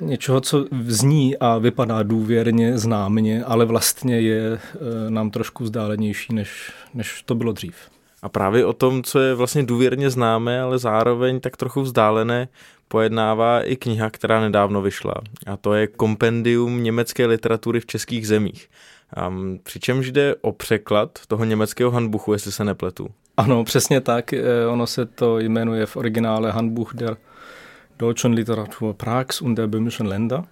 [0.00, 6.72] něčeho, co zní a vypadá důvěrně, známně, ale vlastně je eh, nám trošku vzdálenější, než,
[6.94, 7.74] než to bylo dřív.
[8.22, 12.48] A právě o tom, co je vlastně důvěrně známé, ale zároveň tak trochu vzdálené,
[12.88, 15.14] pojednává i kniha, která nedávno vyšla.
[15.46, 18.68] A to je Kompendium německé literatury v českých zemích.
[19.28, 23.08] Um, přičemž jde o překlad toho německého handbuchu, jestli se nepletu.
[23.36, 24.32] Ano, přesně tak.
[24.32, 27.16] Eh, ono se to jmenuje v originále Handbuch der
[28.00, 30.46] Deutschen Literatur Prax und der Böhmischen Länder.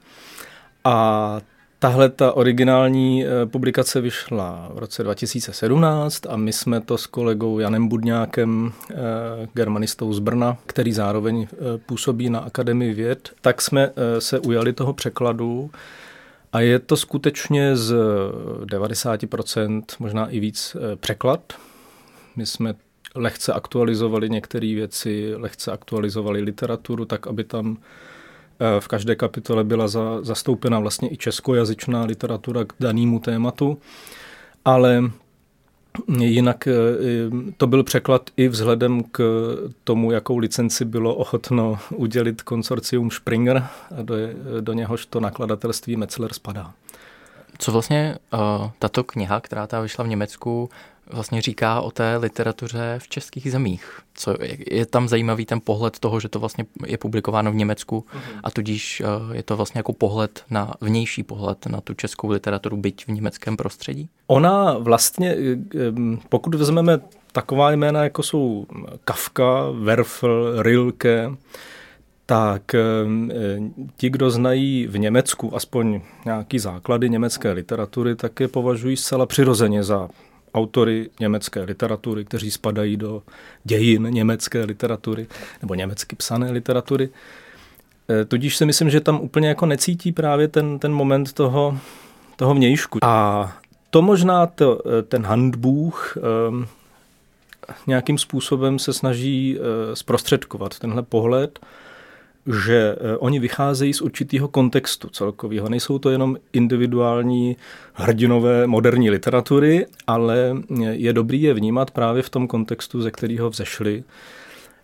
[0.85, 1.41] A
[1.81, 7.59] Tahle ta originální eh, publikace vyšla v roce 2017 a my jsme to s kolegou
[7.59, 8.95] Janem Budňákem, eh,
[9.55, 11.57] germanistou z Brna, který zároveň eh,
[11.87, 15.71] působí na Akademii věd, tak jsme se ujali toho překladu
[16.53, 17.95] a je to skutečně z
[18.65, 21.41] 90%, možná i víc překlad.
[22.37, 22.75] My jsme
[23.15, 27.77] lehce aktualizovali některé věci, lehce aktualizovali literaturu, tak aby tam
[28.61, 33.79] Eh, v každé kapitole byla za, zastoupena vlastně i českojazyčná literatura k danému tématu,
[34.65, 35.03] ale
[36.19, 36.73] Jinak eh,
[37.57, 39.23] to byl překlad i vzhledem k
[39.85, 43.67] tomu, jakou licenci bylo ochotno udělit konsorcium Springer,
[44.03, 44.15] do,
[44.61, 46.73] do něhož to nakladatelství Metzler spadá.
[47.59, 50.71] Co vlastně uh, tato kniha, která ta vyšla v Německu,
[51.13, 54.01] vlastně říká o té literatuře v českých zemích.
[54.15, 54.35] Co
[54.71, 58.41] je tam zajímavý ten pohled toho, že to vlastně je publikováno v Německu mm-hmm.
[58.45, 62.77] a tudíž eh, je to vlastně jako pohled na vnější pohled na tu českou literaturu,
[62.77, 64.09] byť v německém prostředí?
[64.27, 65.93] Ona vlastně, eh,
[66.29, 67.01] pokud vezmeme
[67.33, 68.67] taková jména, jako jsou
[69.05, 71.31] Kafka, Werfel, Rilke,
[72.27, 72.81] tak eh,
[73.97, 79.83] ti, kdo znají v Německu aspoň nějaký základy německé literatury, tak je považují zcela přirozeně
[79.85, 80.09] za
[80.55, 83.23] autory německé literatury, kteří spadají do
[83.65, 85.27] dějin německé literatury
[85.63, 87.09] nebo německy psané literatury.
[88.11, 91.79] E, tudíž si myslím, že tam úplně jako necítí právě ten, ten moment toho,
[92.37, 92.99] toho vnějšku.
[93.03, 93.53] A
[93.91, 96.21] to možná to, e, ten handbuch e,
[97.87, 99.59] nějakým způsobem se snaží
[99.95, 101.59] zprostředkovat tenhle pohled,
[102.49, 105.69] že eh, oni vycházejí z určitého kontextu celkového.
[105.69, 107.57] Nejsou to jenom individuální
[107.95, 110.57] hrdinové moderní literatury, ale
[110.91, 114.05] je dobrý je vnímat právě v tom kontextu, ze kterého vzešli.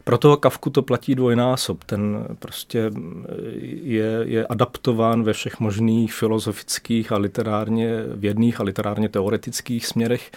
[0.05, 1.85] Pro toho Kavku to platí dvojnásob.
[1.85, 3.31] Ten prostě eh,
[3.83, 10.31] je, je adaptován ve všech možných filozofických a literárně vědných a literárně teoretických směrech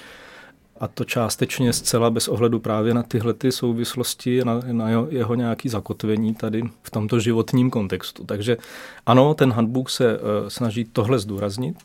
[0.79, 5.69] a to částečně zcela bez ohledu právě na tyhle ty souvislosti, na, na jeho nějaký
[5.69, 8.23] zakotvení tady v tomto životním kontextu.
[8.23, 8.57] Takže
[9.05, 11.77] ano, ten handbook se uh, snaží tohle zdůraznit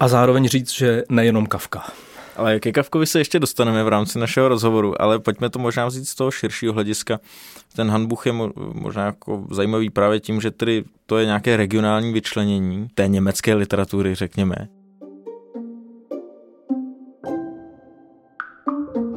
[0.00, 1.84] a zároveň říct, že nejenom Kafka.
[2.36, 6.04] Ale ke Kavkovi se ještě dostaneme v rámci našeho rozhovoru, ale pojďme to možná vzít
[6.04, 7.20] z toho širšího hlediska.
[7.76, 8.32] Ten handbuch je
[8.72, 14.14] možná jako zajímavý právě tím, že tedy to je nějaké regionální vyčlenění té německé literatury,
[14.14, 14.68] řekněme.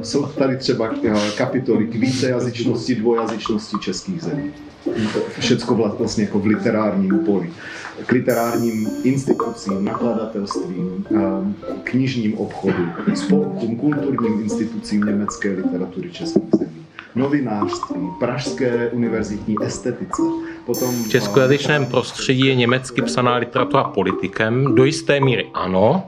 [0.01, 4.51] Jsou tady třeba eh, kapitoly k vícejazyčnosti, dvojazyčnosti českých zemí.
[5.39, 7.51] Všecko vlastně jako v literárním poli.
[8.05, 11.19] K literárním institucím, nakladatelstvím, eh,
[11.83, 20.21] knižním obchodu, spolkům, kulturním institucím německé literatury českých zemí novinářství, pražské univerzitní estetice.
[20.65, 24.75] Potom, v českojazyčném prostředí je německy psaná literatura politikem.
[24.75, 26.03] Do jisté míry ano,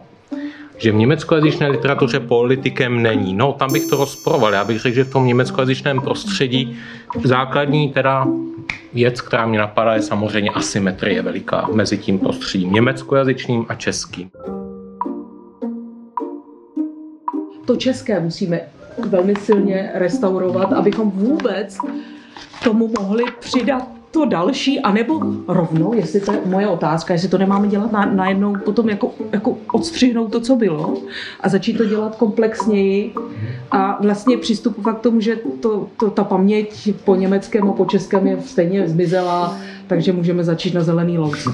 [0.80, 3.34] že v německojazyčné literatuře politikem není.
[3.34, 4.54] No, tam bych to rozporoval.
[4.54, 6.78] Já bych řekl, že v tom německojazyčném prostředí
[7.24, 8.28] základní teda
[8.94, 14.30] věc, která mě napadá, je samozřejmě asymetrie veliká mezi tím prostředím německojazyčným a českým.
[17.66, 18.62] To české musíme
[19.08, 21.78] velmi silně restaurovat, abychom vůbec
[22.64, 27.68] tomu mohli přidat to další, anebo rovnou, jestli to je moje otázka, jestli to nemáme
[27.68, 30.98] dělat na, najednou potom jako, jako odstřihnout to, co bylo
[31.40, 33.14] a začít to dělat komplexněji
[33.72, 38.28] a vlastně přistupovat k tomu, že to, to, ta paměť po německém a po českém
[38.28, 41.50] je stejně zmizela, takže můžeme začít na zelený louce.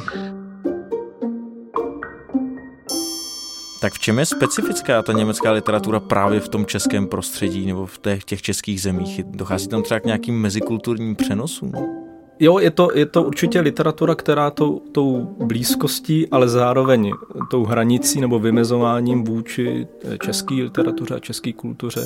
[3.81, 7.97] Tak v čem je specifická ta německá literatura právě v tom českém prostředí nebo v
[7.97, 9.23] těch, těch českých zemích?
[9.23, 12.04] Dochází tam třeba k nějakým mezikulturním přenosům?
[12.39, 17.13] Jo, je to, je to určitě literatura, která tou, tou blízkostí, ale zároveň
[17.51, 19.87] tou hranicí nebo vymezováním vůči
[20.23, 22.05] české literatuře a české kultuře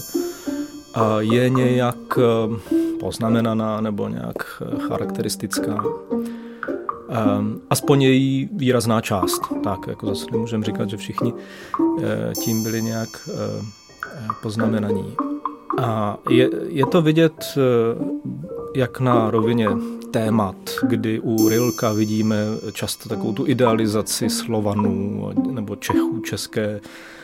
[1.20, 5.84] je nějak eh, poznamenaná nebo nějak eh, charakteristická.
[7.40, 9.42] Um, aspoň její výrazná část.
[9.64, 11.34] Tak, jako zase nemůžeme říkat, že všichni
[12.44, 13.30] tím byli nějak
[14.42, 15.16] poznamenaní.
[15.82, 18.08] A je, je to vidět uh,
[18.76, 19.68] jak na rovině
[20.12, 26.82] témat, kdy u Rilka vidíme často takovou tu idealizaci Slovanů nebo Čechů, české,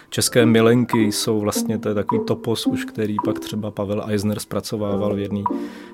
[0.09, 5.15] české milenky jsou vlastně, to je takový topos už, který pak třeba Pavel Eisner zpracovával
[5.15, 5.41] v jedné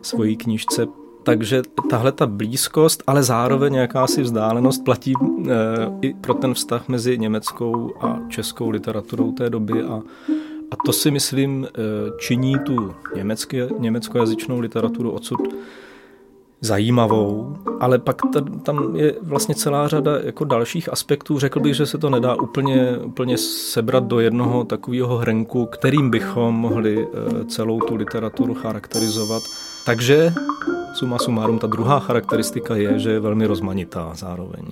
[0.02, 0.88] svojí knížce.
[1.24, 5.56] Takže tahle ta blízkost, ale zároveň jakási vzdálenost platí e,
[6.02, 10.02] i pro ten vztah mezi německou a českou literaturou té doby a
[10.72, 11.80] a to si myslím eh,
[12.20, 15.40] činí tu německé, německojazyčnou literaturu odsud
[16.62, 18.16] zajímavou, ale pak
[18.64, 21.40] tam je vlastně celá řada jako dalších aspektů.
[21.40, 26.56] Řekl bych, že se to nedá úplně, úplně sebrat do jednoho takového hrnku, kterým bychom
[26.56, 29.44] mohli eh, celou tu literaturu charakterizovat.
[29.86, 30.34] Takže
[30.94, 34.64] suma sumárum, ta druhá charakteristika je, že je velmi rozmanitá zároveň.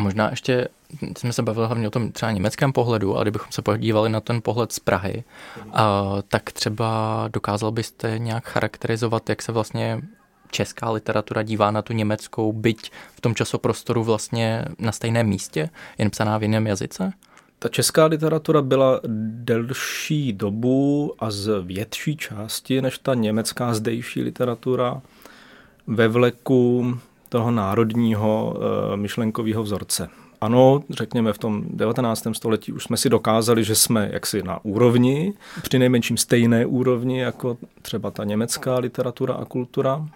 [0.00, 0.68] Možná ještě
[1.18, 4.42] jsme se bavili hlavně o tom třeba německém pohledu, ale kdybychom se podívali na ten
[4.42, 5.24] pohled z Prahy,
[5.72, 10.00] a, tak třeba dokázal byste nějak charakterizovat, jak se vlastně
[10.50, 16.10] česká literatura dívá na tu německou, byť v tom časoprostoru vlastně na stejném místě, jen
[16.10, 17.12] psaná v jiném jazyce?
[17.58, 19.00] Ta česká literatura byla
[19.44, 25.02] delší dobu a z větší části než ta německá zdejší literatura
[25.86, 26.94] ve vleku
[27.30, 30.08] toho národního uh, myšlenkového vzorce.
[30.40, 32.26] Ano, řekněme v tom 19.
[32.32, 37.58] století už jsme si dokázali, že jsme jaksi na úrovni, při nejmenším stejné úrovni jako
[37.82, 40.08] třeba ta německá literatura a kultura,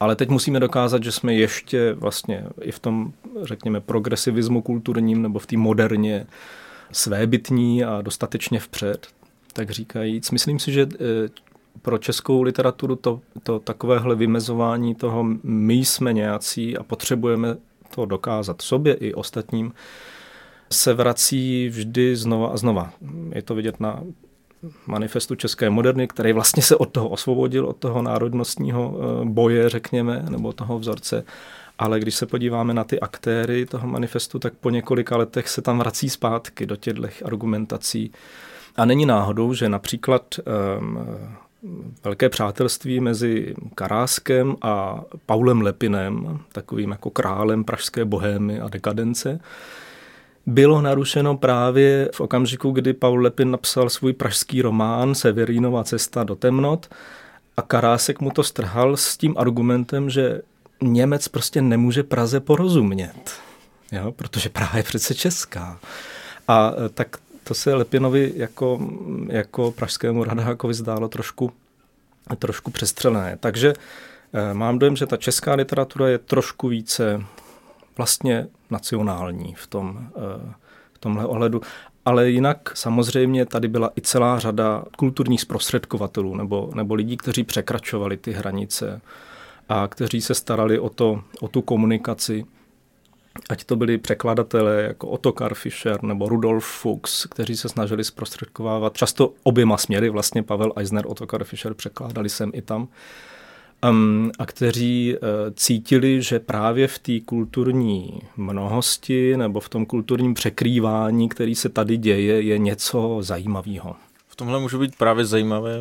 [0.00, 5.38] ale teď musíme dokázat, že jsme ještě vlastně i v tom, řekněme, progresivismu kulturním nebo
[5.38, 6.26] v té moderně
[6.92, 9.06] svébytní a dostatečně vpřed,
[9.52, 10.30] tak říkajíc.
[10.30, 11.28] Myslím si, že eh,
[11.82, 17.56] pro českou literaturu to, to takovéhle vymezování toho my jsme nějací a potřebujeme
[17.94, 19.72] to dokázat sobě i ostatním,
[20.72, 22.92] se vrací vždy znova a znova.
[23.34, 24.02] Je to vidět na
[24.86, 30.24] manifestu české moderny, který vlastně se od toho osvobodil, od toho národnostního eh, boje, řekněme,
[30.28, 31.24] nebo toho vzorce.
[31.78, 35.78] Ale když se podíváme na ty aktéry toho manifestu, tak po několika letech se tam
[35.78, 38.12] vrací zpátky do těchto argumentací.
[38.76, 40.22] A není náhodou, že například
[40.78, 40.98] um,
[42.04, 49.40] velké přátelství mezi Karáskem a Paulem Lepinem, takovým jako králem pražské bohémy a dekadence,
[50.46, 56.36] bylo narušeno právě v okamžiku, kdy Paul Lepin napsal svůj pražský román Severínova cesta do
[56.36, 56.88] temnot
[57.56, 60.40] a Karásek mu to strhal s tím argumentem, že
[60.82, 63.30] Němec prostě nemůže Praze porozumět,
[63.92, 64.12] jo?
[64.12, 65.78] protože Praha je přece česká.
[66.48, 67.16] A tak
[67.50, 68.80] to se Lepinovi jako,
[69.26, 71.52] jako pražskému Radhákovi zdálo trošku,
[72.38, 73.36] trošku přestřelené.
[73.40, 73.72] Takže
[74.32, 77.22] eh, mám dojem, že ta česká literatura je trošku více
[77.96, 80.52] vlastně nacionální v, tom, eh,
[80.92, 81.60] v tomhle ohledu.
[82.04, 88.16] Ale jinak samozřejmě tady byla i celá řada kulturních zprostředkovatelů nebo, nebo lidí, kteří překračovali
[88.16, 89.00] ty hranice
[89.68, 92.44] a kteří se starali o, to, o tu komunikaci
[93.48, 99.32] ať to byli překladatelé jako Ottokar Fischer nebo Rudolf Fuchs, kteří se snažili zprostředkovávat často
[99.42, 102.88] oběma směry, vlastně Pavel Eisner, Ottokar Fischer překládali sem i tam,
[103.90, 110.34] um, a kteří uh, cítili, že právě v té kulturní mnohosti nebo v tom kulturním
[110.34, 113.96] překrývání, který se tady děje, je něco zajímavého
[114.40, 115.78] tomhle může být právě zajímavé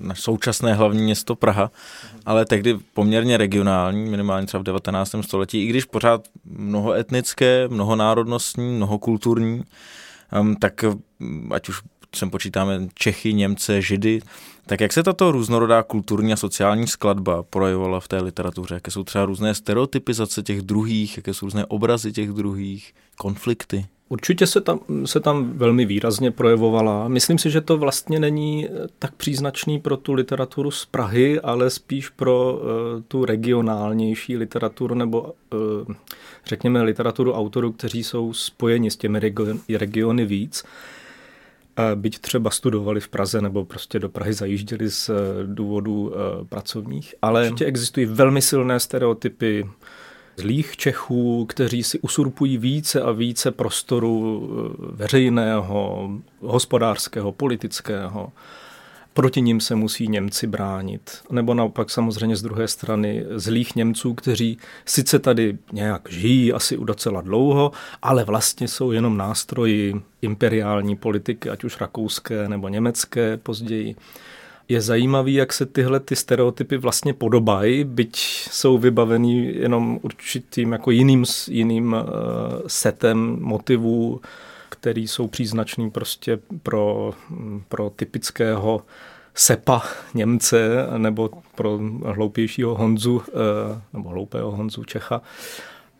[0.00, 1.70] na současné hlavní město Praha,
[2.26, 5.14] ale tehdy poměrně regionální, minimálně třeba v 19.
[5.20, 9.62] století, i když pořád mnoho etnické, mnoho národnostní, mnoho kulturní,
[10.40, 10.84] um, tak
[11.50, 11.82] ať už
[12.14, 14.20] sem počítáme Čechy, Němce, Židy,
[14.66, 18.74] tak jak se tato různorodá kulturní a sociální skladba projevovala v té literatuře?
[18.74, 23.86] Jaké jsou třeba různé stereotypizace těch druhých, jaké jsou různé obrazy těch druhých, konflikty?
[24.08, 27.08] Určitě se tam, se tam velmi výrazně projevovala.
[27.08, 32.08] Myslím si, že to vlastně není tak příznačný pro tu literaturu z Prahy, ale spíš
[32.08, 35.94] pro uh, tu regionálnější literaturu nebo uh,
[36.46, 40.64] řekněme literaturu autorů, kteří jsou spojeni s těmi regiony, regiony víc.
[41.78, 46.46] Uh, byť třeba studovali v Praze nebo prostě do Prahy zajížděli z uh, důvodů uh,
[46.48, 47.14] pracovních.
[47.22, 49.64] Ale určitě existují velmi silné stereotypy
[50.36, 56.10] zlých Čechů, kteří si usurpují více a více prostoru eh, veřejného,
[56.40, 58.32] hospodářského, politického.
[59.14, 61.10] Proti ním se musí Němci bránit.
[61.30, 66.84] Nebo naopak samozřejmě z druhé strany zlých Němců, kteří sice tady nějak žijí asi u
[66.84, 67.72] docela dlouho,
[68.02, 73.96] ale vlastně jsou jenom nástroji imperiální politiky, ať už rakouské nebo německé později.
[74.68, 78.16] Je zajímavý, jak se tyhle ty stereotypy vlastně podobají, byť
[78.50, 82.00] jsou vybavený jenom určitým jako jiným, jiným uh,
[82.66, 84.20] setem motivů,
[84.68, 87.14] který jsou příznačný prostě pro,
[87.68, 88.82] pro typického
[89.36, 89.82] Sepa
[90.14, 93.32] Němce nebo pro hloupějšího Honzu eh,
[93.92, 95.22] nebo hloupého Honzu Čecha.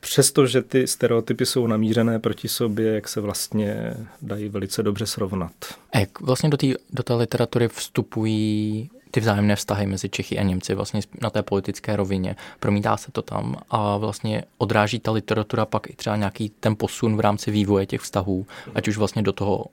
[0.00, 5.52] Přestože ty stereotypy jsou namířené proti sobě, jak se vlastně dají velice dobře srovnat.
[5.92, 10.42] A jak vlastně do té do té literatury vstupují ty vzájemné vztahy mezi Čechy a
[10.42, 12.36] Němci vlastně na té politické rovině.
[12.60, 17.16] Promítá se to tam a vlastně odráží ta literatura pak i třeba nějaký ten posun
[17.16, 19.66] v rámci vývoje těch vztahů, ať už vlastně do toho,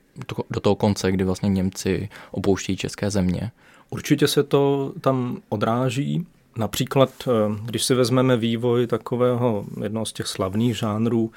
[0.50, 3.52] do toho konce, kdy vlastně Němci opouštějí české země.
[3.90, 6.26] Určitě se to tam odráží.
[6.58, 7.32] Například, eh,
[7.66, 11.32] když si vezmeme vývoj takového jednoho z těch slavných žánrů,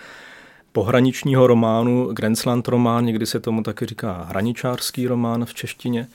[0.73, 6.09] pohraničního románu, Grenzland román, někdy se tomu taky říká hraničářský román v češtině,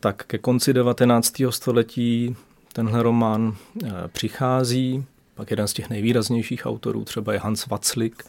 [0.00, 1.32] tak ke konci 19.
[1.50, 2.36] století
[2.72, 5.04] tenhle román eh, přichází,
[5.34, 8.24] pak jeden z těch nejvýraznějších autorů třeba je Hans Watzlik.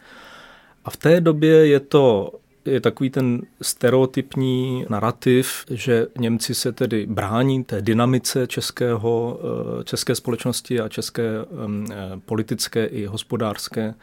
[0.84, 2.32] A v té době je to
[2.70, 9.40] je takový ten stereotypní narrativ, že Němci se tedy brání té dynamice českého,
[9.80, 11.94] eh, české společnosti a české eh,
[12.26, 13.94] politické i hospodářské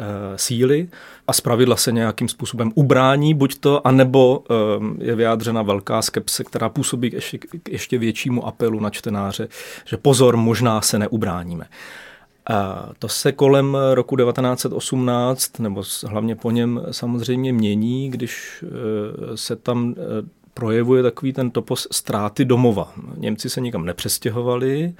[0.00, 0.88] Eh, síly
[1.26, 4.44] a zpravidla se nějakým způsobem ubrání buď to, anebo
[4.98, 9.48] je vyjádřena velká skepse, která působí ještě, k ještě většímu apelu na čtenáře,
[9.84, 11.66] že pozor, možná se neubráníme.
[12.48, 19.56] A to se kolem roku 1918, nebo hlavně po něm samozřejmě mění, když eh, se
[19.56, 19.94] tam
[20.54, 22.92] projevuje takový ten topos ztráty domova.
[23.16, 24.94] Němci se nikam nepřestěhovali,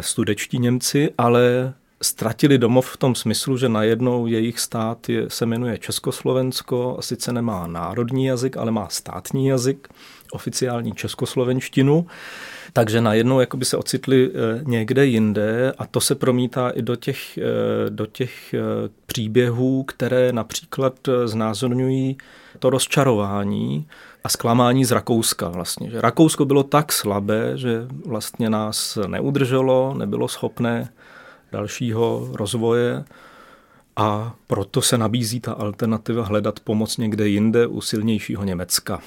[0.00, 5.78] studečtí Němci, ale ztratili domov v tom smyslu, že najednou jejich stát je, se jmenuje
[5.78, 9.88] Československo, a sice nemá národní jazyk, ale má státní jazyk,
[10.32, 12.06] oficiální českoslovenštinu,
[12.72, 17.38] takže najednou jakoby se ocitli eh, někde jinde a to se promítá i do těch,
[17.38, 18.60] eh, do těch eh,
[19.06, 20.94] příběhů, které například
[21.24, 22.18] znázorňují
[22.58, 23.88] to rozčarování
[24.24, 25.90] a zklamání z Rakouska vlastně.
[25.90, 30.88] Že Rakousko bylo tak slabé, že vlastně nás neudrželo, nebylo schopné
[31.52, 33.04] dalšího rozvoje
[33.96, 39.00] a proto se nabízí ta alternativa hledat pomoc někde jinde u silnějšího Německa.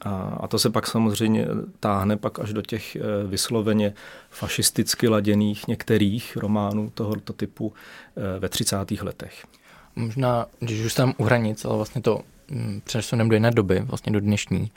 [0.00, 1.46] A, a to se pak samozřejmě
[1.80, 3.94] táhne pak až do těch eh, vysloveně
[4.30, 7.72] fašisticky laděných některých románů tohoto typu
[8.16, 8.76] eh, ve 30.
[9.02, 9.46] letech.
[9.96, 12.20] Možná, když už jsem u hranic, ale vlastně to
[12.50, 14.70] Mm, přesunem do jiné doby, vlastně do dnešní.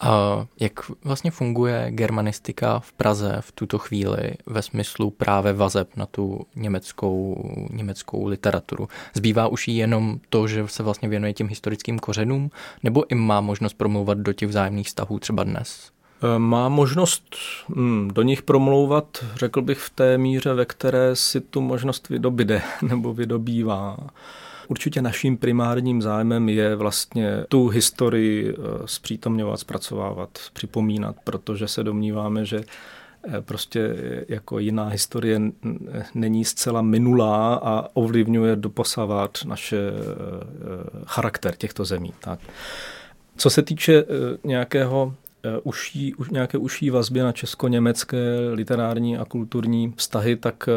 [0.00, 0.72] A jak
[1.04, 7.44] vlastně funguje germanistika v Praze v tuto chvíli ve smyslu právě vazeb na tu německou,
[7.70, 8.88] německou literaturu?
[9.14, 12.50] Zbývá už jí jenom to, že se vlastně věnuje těm historickým kořenům,
[12.82, 15.90] nebo i má možnost promlouvat do těch vzájemných vztahů třeba dnes?
[16.36, 17.36] E, má možnost
[17.68, 22.62] mm, do nich promlouvat, řekl bych, v té míře, ve které si tu možnost vydobíde
[22.82, 23.96] nebo vydobývá.
[24.68, 32.44] Určitě naším primárním zájmem je vlastně tu historii eh, zpřítomňovat, zpracovávat, připomínat, protože se domníváme,
[32.44, 33.96] že eh, prostě
[34.28, 35.40] jako jiná historie
[36.14, 39.92] není zcela minulá a ovlivňuje doposavat naše eh,
[41.04, 42.12] charakter těchto zemí.
[42.20, 42.40] Tak.
[43.36, 44.04] Co se týče
[44.44, 45.14] nějakého
[45.62, 48.18] uší, nějaké uší vazby na česko-německé
[48.52, 50.68] literární a kulturní vztahy, tak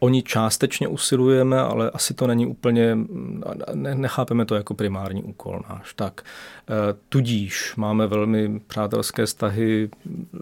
[0.00, 2.98] Oni částečně usilujeme, ale asi to není úplně,
[3.74, 5.94] nechápeme to jako primární úkol náš.
[5.94, 6.74] Tak e,
[7.08, 9.90] tudíž máme velmi přátelské vztahy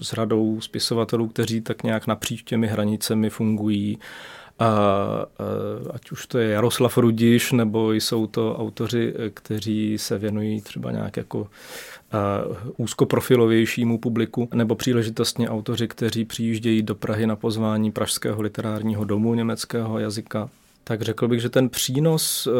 [0.03, 3.99] s radou spisovatelů, kteří tak nějak napříč těmi hranicemi fungují.
[4.59, 5.27] A,
[5.91, 11.17] ať už to je Jaroslav Rudiš, nebo jsou to autoři, kteří se věnují třeba nějak
[11.17, 11.49] jako
[12.77, 19.99] úzkoprofilovějšímu publiku, nebo příležitostně autoři, kteří přijíždějí do Prahy na pozvání Pražského literárního domu německého
[19.99, 20.49] jazyka.
[20.85, 22.51] Tak řekl bych, že ten přínos e,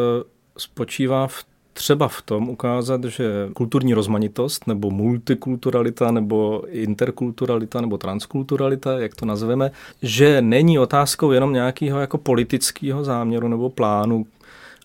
[0.57, 1.45] spočívá v
[1.77, 9.25] třeba v tom ukázat, že kulturní rozmanitost nebo multikulturalita nebo interkulturalita nebo transkulturalita, jak to
[9.25, 9.71] nazveme,
[10.01, 14.25] že není otázkou jenom nějakého jako politického záměru nebo plánu,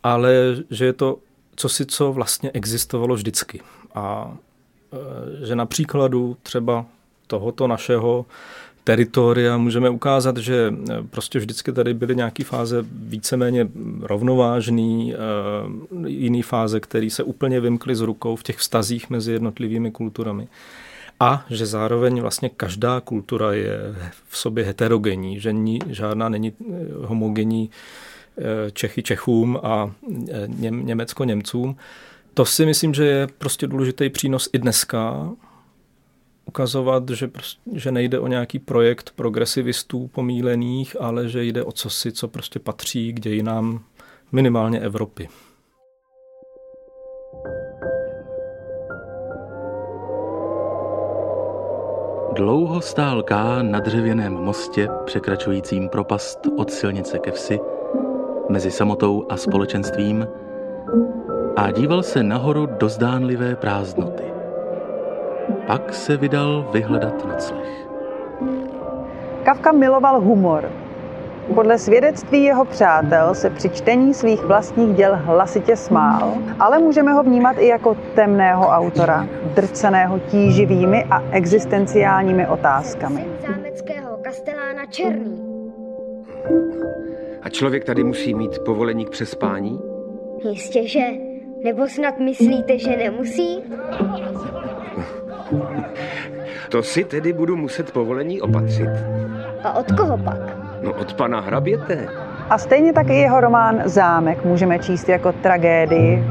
[0.03, 0.35] ale
[0.71, 1.19] že je to
[1.57, 3.61] co si co vlastně existovalo vždycky.
[3.95, 4.37] A
[4.93, 6.85] Eh, že na příkladu třeba
[7.27, 8.27] tohoto našeho
[8.85, 13.69] teritoria můžeme ukázat, že eh, prostě vždycky tady byly nějaké fáze víceméně
[14.01, 15.19] rovnovážný, eh,
[16.07, 20.49] jiný fáze, které se úplně vymkly z rukou v těch vztazích mezi jednotlivými kulturami.
[21.21, 23.79] A že zároveň vlastně každá kultura je
[24.29, 26.53] v sobě heterogenní, že ní, žádná není
[27.03, 27.71] homogenní
[28.73, 29.91] Čechy Čechům a
[30.71, 31.77] Německo Němcům.
[32.35, 35.31] To si myslím, že je prostě důležitý přínos i dneska,
[36.53, 37.31] ukazovat, že,
[37.73, 43.13] že nejde o nějaký projekt progresivistů pomílených, ale že jde o cosi, co prostě patří
[43.13, 43.81] k dějinám
[44.33, 45.29] minimálně Evropy.
[52.37, 57.61] Dlouho stál K na dřevěném mostě, překračujícím propast od silnice ke vsi,
[58.49, 60.27] mezi samotou a společenstvím,
[61.57, 64.32] a díval se nahoru do zdánlivé prázdnoty.
[65.67, 67.87] Pak se vydal vyhledat nocleh.
[69.45, 70.71] Kafka miloval humor.
[71.55, 77.23] Podle svědectví jeho přátel se při čtení svých vlastních děl hlasitě smál, ale můžeme ho
[77.23, 83.27] vnímat i jako temného autora, drceného tíživými a existenciálními otázkami.
[83.47, 85.43] Zámeckého kastelána Černý.
[87.43, 89.81] A člověk tady musí mít povolení k přespání?
[90.51, 91.05] Jistě, že.
[91.65, 93.63] Nebo snad myslíte, že nemusí?
[96.69, 98.89] To si tedy budu muset povolení opatřit.
[99.65, 100.57] A od koho pak?
[100.83, 102.09] No od pana hraběte.
[102.51, 106.25] A stejně tak i jeho román Zámek můžeme číst jako tragédii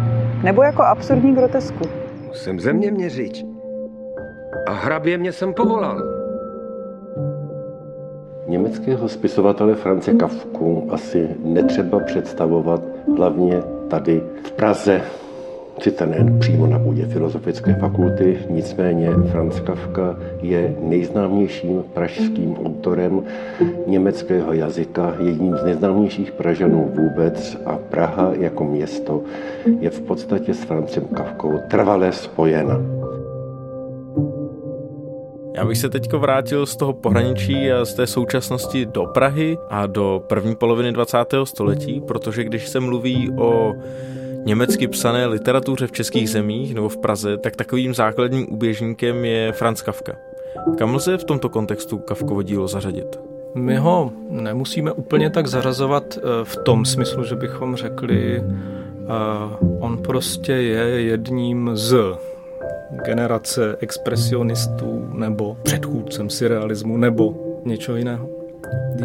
[0.44, 1.84] nebo jako absurdní grotesku.
[2.34, 3.46] Jsem země měřič.
[4.68, 6.22] A hrabě mě jsem povolal.
[8.48, 12.82] Německého spisovatele France Kafku asi netřeba představovat
[13.18, 15.02] hlavně tady v Praze,
[15.80, 23.24] sice nejen přímo na půdě Filozofické fakulty, nicméně Franz Kafka je nejznámějším pražským autorem
[23.88, 29.22] německého jazyka, jedním z nejznámějších Pražanů vůbec a Praha jako město
[29.80, 32.82] je v podstatě s Francem Kafkou trvale spojena.
[35.56, 39.86] Já bych se teďko vrátil z toho pohraničí a z té současnosti do Prahy a
[39.86, 41.18] do první poloviny 20.
[41.44, 43.74] století, protože když se mluví o
[44.46, 49.82] německy psané literatuře v českých zemích nebo v Praze, tak takovým základním úběžníkem je Franz
[49.82, 50.16] Kafka.
[50.78, 53.20] Kam lze v tomto kontextu Kafkovo dílo zařadit?
[53.56, 59.98] My ho nemusíme úplně tak zařazovat eh, v tom smyslu, že bychom řekli, uh, on
[59.98, 61.96] prostě je jedním z
[63.06, 67.36] generace expresionistů nebo předchůdcem surrealismu nebo
[67.66, 68.41] něčeho jiného.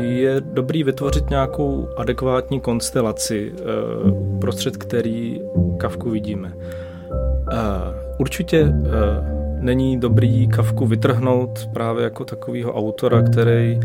[0.00, 3.62] Je dobrý vytvořit nějakou adekvátní konstelaci, eh,
[4.40, 5.40] prostřed který
[5.78, 6.52] Kavku vidíme.
[7.52, 7.56] Eh,
[8.18, 13.80] určitě eh, není dobrý Kavku vytrhnout právě jako takového autora, který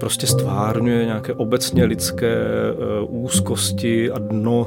[0.00, 2.36] prostě stvárňuje nějaké obecně lidské
[3.08, 4.66] úzkosti a dno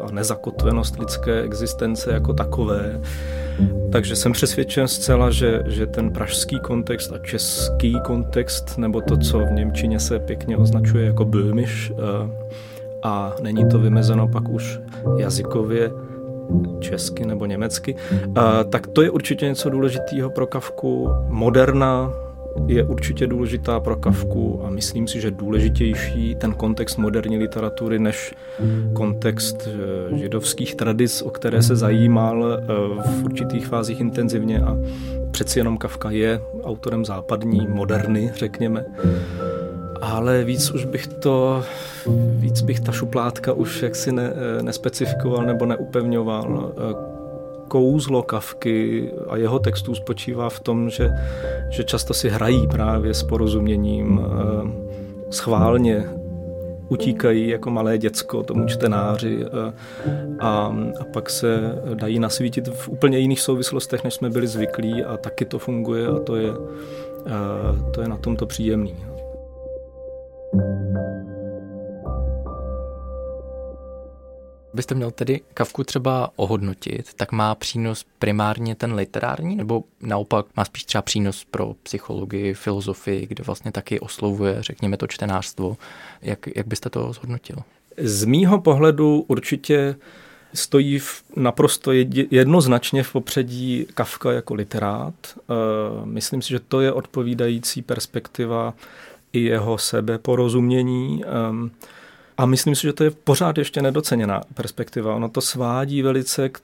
[0.00, 3.00] a nezakotvenost lidské existence jako takové
[3.92, 9.38] takže jsem přesvědčen zcela, že, že ten pražský kontext a český kontext, nebo to, co
[9.38, 11.96] v Němčině se pěkně označuje jako böhmisch, eh,
[13.02, 14.80] a není to vymezeno pak už
[15.18, 15.90] jazykově,
[16.80, 18.40] česky nebo německy, eh,
[18.70, 21.08] tak to je určitě něco důležitého pro Kavku.
[21.28, 22.12] Moderna
[22.66, 28.34] je určitě důležitá pro Kavku a myslím si, že důležitější ten kontext moderní literatury než
[28.92, 32.66] kontext eh, židovských tradic, o které se zajímal eh,
[33.10, 34.78] v určitých fázích intenzivně a
[35.30, 38.84] přeci jenom Kavka je autorem západní moderny, řekněme.
[40.00, 41.62] Ale víc už bych to,
[42.30, 46.72] víc bych ta šupládka už jaksi ne, eh, nespecifikoval nebo neupevňoval
[47.68, 51.10] kouzlo Kavky a jeho textů spočívá v tom, že,
[51.70, 54.70] že často si hrají právě s porozuměním eh,
[55.30, 56.04] schválně
[56.88, 59.72] utíkají jako malé děcko tomu čtenáři eh,
[60.38, 65.16] a, a pak se dají nasvítit v úplně jiných souvislostech, než jsme byli zvyklí a
[65.16, 66.50] taky to funguje a to je,
[67.26, 68.96] eh, to je na tomto příjemný.
[74.76, 80.64] Byste měl tedy Kavku třeba ohodnotit, tak má přínos primárně ten literární, nebo naopak má
[80.64, 85.76] spíš třeba přínos pro psychologii, filozofii, kde vlastně taky oslovuje, řekněme, to čtenářstvo.
[86.22, 87.56] Jak, jak byste to zhodnotil?
[87.98, 89.96] Z mýho pohledu určitě
[90.54, 91.92] stojí v, naprosto
[92.30, 95.14] jednoznačně v popředí Kafka jako literát.
[95.26, 95.34] E,
[96.04, 98.74] myslím si, že to je odpovídající perspektiva
[99.32, 101.24] i jeho sebeporozumění.
[101.24, 101.28] E,
[102.38, 105.14] a myslím si, že to je pořád ještě nedoceněná perspektiva.
[105.14, 106.60] Ono to svádí velice k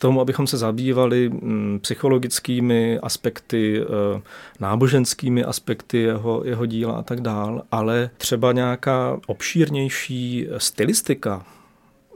[0.00, 4.20] tomu, abychom se zabývali mm, psychologickými aspekty, eh,
[4.60, 11.44] náboženskými aspekty jeho, jeho díla a tak dál, ale třeba nějaká obšírnější stylistika,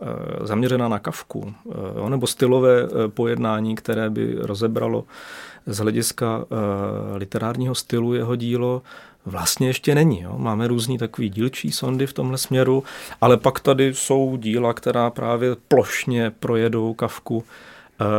[0.03, 0.07] eh,
[0.47, 1.55] zaměřená na kavku,
[2.07, 5.05] eh, nebo stylové pojednání, které by rozebralo
[5.67, 6.45] z hlediska
[7.15, 8.83] literárního stylu jeho dílo,
[9.27, 10.21] vlastně ještě není.
[10.21, 10.35] Jo.
[10.39, 12.85] Máme různý takový dílčí sondy v tomhle směru,
[13.21, 17.45] ale pak tady jsou díla, která právě plošně projedou kavku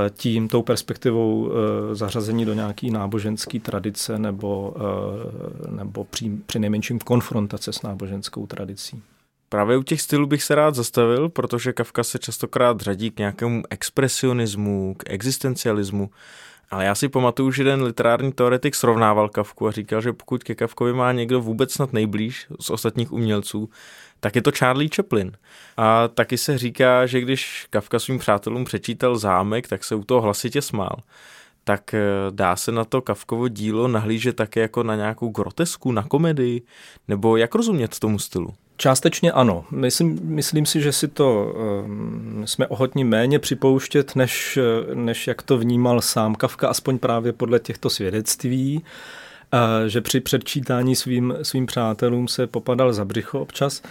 [0.09, 1.51] tím, tou perspektivou
[1.93, 4.73] zařazení do nějaký náboženské tradice nebo,
[5.69, 9.01] nebo při, při nejmenším konfrontace s náboženskou tradicí.
[9.49, 13.63] Právě u těch stylů bych se rád zastavil, protože Kafka se častokrát řadí k nějakému
[13.69, 16.09] expresionismu, k existencialismu.
[16.71, 20.55] Ale já si pamatuju, že jeden literární teoretik srovnával Kafku a říkal, že pokud ke
[20.55, 23.69] Kafkovi má někdo vůbec snad nejblíž z ostatních umělců,
[24.19, 25.31] tak je to Charlie Chaplin.
[25.77, 30.21] A taky se říká, že když Kafka svým přátelům přečítal zámek, tak se u toho
[30.21, 30.95] hlasitě smál.
[31.63, 32.01] Tak eh,
[32.31, 36.61] dá se na to Kafkovo dílo nahlížet také jako na nějakou grotesku, na komedii,
[37.07, 38.53] nebo jak rozumět tomu stylu?
[38.77, 39.65] Částečně ano.
[39.71, 41.53] Myslím, myslím si, že si to
[41.85, 44.59] um, jsme ochotní méně připouštět, než,
[44.93, 50.95] než jak to vnímal sám Kafka, aspoň právě podle těchto svědectví, uh, že při předčítání
[50.95, 53.81] svým, svým přátelům se popadal za břicho občas.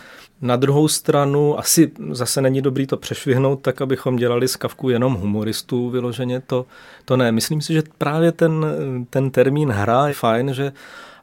[0.40, 5.14] Na druhou stranu asi zase není dobrý to přešvihnout tak, abychom dělali z Kavku jenom
[5.14, 6.40] humoristů vyloženě.
[6.40, 6.66] To,
[7.04, 7.32] to ne.
[7.32, 8.66] Myslím si, že právě ten,
[9.10, 10.72] ten termín hra je fajn, že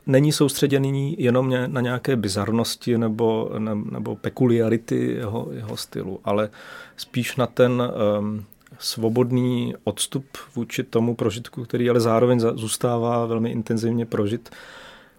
[0.06, 6.49] není soustředěný jenom na nějaké bizarnosti nebo, ne, nebo pekuliarity jeho, jeho stylu, ale
[6.97, 7.84] spíš na ten
[8.20, 8.45] um,
[8.80, 10.26] svobodný odstup
[10.56, 14.49] vůči tomu prožitku, který ale zároveň zůstává velmi intenzivně prožit,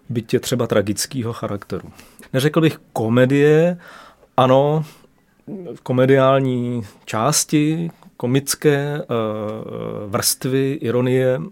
[0.09, 1.89] byť je třeba tragického charakteru.
[2.33, 3.77] Neřekl bych komedie,
[4.37, 4.85] ano,
[5.75, 11.49] v komediální části, komické uh, vrstvy, ironie, uh,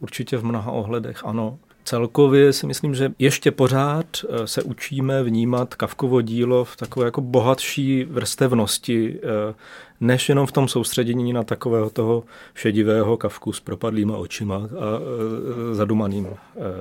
[0.00, 1.58] určitě v mnoha ohledech ano.
[1.90, 7.20] Celkově si myslím, že ještě pořád eh, se učíme vnímat Kavkovo dílo v takové jako
[7.20, 9.54] bohatší vrstevnosti, eh,
[10.00, 12.24] než jenom v tom soustředění na takového toho
[12.54, 16.28] šedivého Kavku s propadlýma očima a eh, zadumaným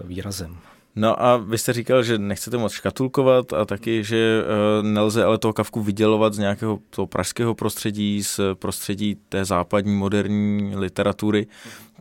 [0.03, 0.57] výrazem.
[0.95, 4.43] No a vy jste říkal, že nechcete moc škatulkovat a taky, že
[4.81, 10.75] nelze ale toho kavku vydělovat z nějakého toho pražského prostředí, z prostředí té západní moderní
[10.75, 11.47] literatury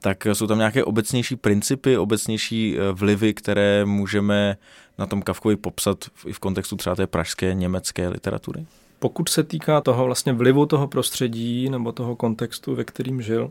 [0.01, 4.57] tak jsou tam nějaké obecnější principy, obecnější eh, vlivy, které můžeme
[4.99, 8.67] na tom Kavkovi popsat i v kontextu třeba té pražské německé literatury?
[8.99, 13.51] Pokud se týká toho vlastně vlivu toho prostředí nebo toho kontextu, ve kterým žil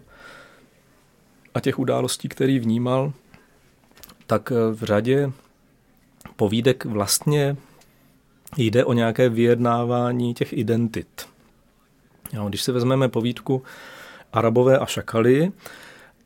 [1.54, 3.14] a těch událostí, který vnímal,
[4.28, 5.32] tak eh, v řadě
[6.36, 7.58] povídek vlastně
[8.58, 11.28] jde o nějaké vyjednávání těch identit.
[12.48, 13.64] Když si vezmeme povídku
[14.34, 15.52] Arabové a šakaly,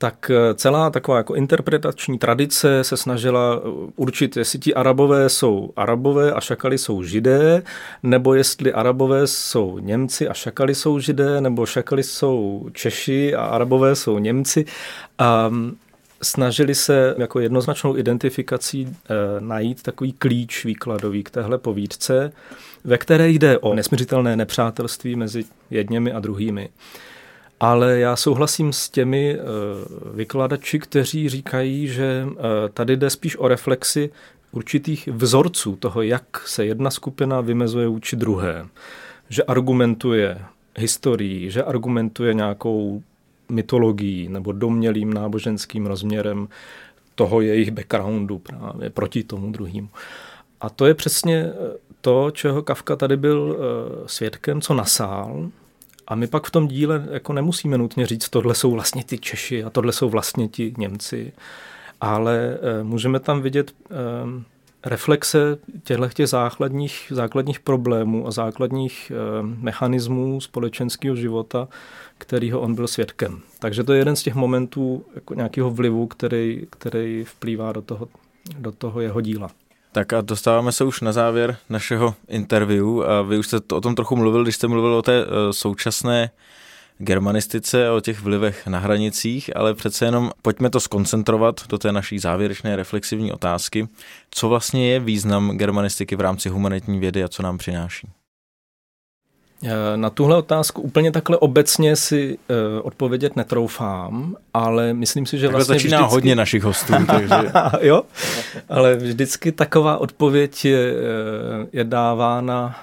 [0.02, 5.74] tak eh, celá taková jako interpretační tradice se snažila eh, určit, jestli ti arabové jsou
[5.76, 7.64] arabové a šakali jsou židé,
[8.04, 13.96] nebo jestli arabové jsou Němci a šakali jsou židé, nebo šakali jsou Češi a arabové
[13.96, 14.66] jsou Němci.
[15.18, 15.76] A mm,
[16.24, 18.96] snažili se jako jednoznačnou identifikací e,
[19.40, 22.32] najít takový klíč výkladový k téhle povídce,
[22.84, 26.70] ve které jde o nesměřitelné nepřátelství mezi jedněmi a druhými.
[27.64, 29.44] Ale já souhlasím s těmi eh,
[30.14, 34.10] vykladači, kteří říkají, že eh, tady jde spíš o reflexi
[34.52, 38.68] určitých vzorců toho, jak se jedna skupina vymezuje vůči druhé.
[39.30, 40.42] Že argumentuje
[40.78, 43.04] historií, že argumentuje nějakou
[43.50, 46.48] mytologií nebo domělým náboženským rozměrem
[47.16, 49.90] toho jejich backgroundu právě proti tomu druhému.
[50.62, 53.58] A to je přesně eh, to, čeho Kafka tady byl
[54.06, 55.50] svědkem, co nasál
[56.12, 59.64] a my pak v tom díle jako nemusíme nutně říct, tohle jsou vlastně ty Češi
[59.64, 61.34] a tohle jsou vlastně ti Němci,
[62.02, 63.96] ale eh, můžeme tam vidět eh,
[64.86, 71.68] reflexe těchto těch základních, základních problémů a základních eh, mechanismů společenského života,
[72.18, 73.42] kterýho on byl svědkem.
[73.60, 78.08] Takže to je jeden z těch momentů jako nějakého vlivu, který, který vplývá do toho,
[78.60, 79.52] do toho jeho díla.
[79.92, 83.02] Tak a dostáváme se už na závěr našeho interview.
[83.02, 85.54] A vy už jste to o tom trochu mluvil, když jste mluvil o té eh,
[85.54, 86.32] současné
[86.98, 92.20] germanistice, o těch vlivech na hranicích, ale přece jenom pojďme to skoncentrovat do té naší
[92.20, 93.88] závěrečné reflexivní otázky.
[94.32, 98.08] Co vlastně je význam germanistiky v rámci humanitní vědy a co nám přináší?
[99.66, 105.48] Eh, na tuhle otázku úplně takhle obecně si uh, odpovědět netroufám, ale myslím si, že
[105.48, 106.14] takhle vlastně začíná vždycky...
[106.14, 106.94] hodně našich hostů.
[107.08, 107.52] Takže...
[107.82, 108.04] jo,
[108.70, 112.80] ale vždycky taková odpověď je, eh, je dávána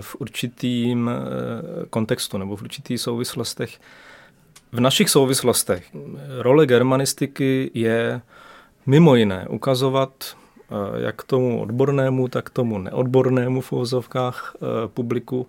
[0.00, 1.10] v určitým
[1.90, 3.80] kontextu nebo v určitých souvislostech.
[4.72, 5.84] V našich souvislostech
[6.38, 8.20] role germanistiky je
[8.86, 10.36] mimo jiné ukazovat
[10.96, 14.56] jak tomu odbornému, tak tomu neodbornému v uvozovkách
[14.86, 15.46] publiku,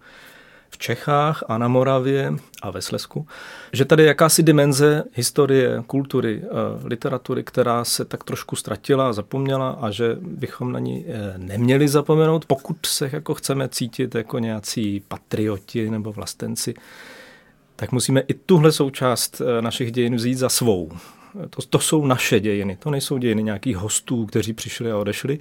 [0.76, 3.28] v Čechách a na Moravě a ve Slesku,
[3.74, 6.48] že tady je jakási dimenze historie, kultury, eh,
[6.88, 11.88] literatury, která se tak trošku ztratila a zapomněla a že bychom na ní eh, neměli
[11.88, 16.74] zapomenout, pokud se jako chceme cítit jako nějací patrioti nebo vlastenci.
[17.76, 20.92] tak musíme i tuhle součást eh, našich dějin vzít za svou.
[21.50, 25.40] To, to jsou naše dějiny, to nejsou dějiny nějakých hostů, kteří přišli a odešli.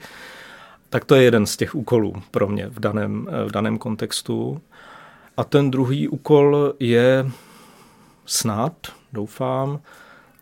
[0.91, 4.61] Tak to je jeden z těch úkolů pro mě v daném, v daném kontextu.
[5.37, 7.31] A ten druhý úkol je
[8.27, 8.73] snad,
[9.13, 9.81] doufám,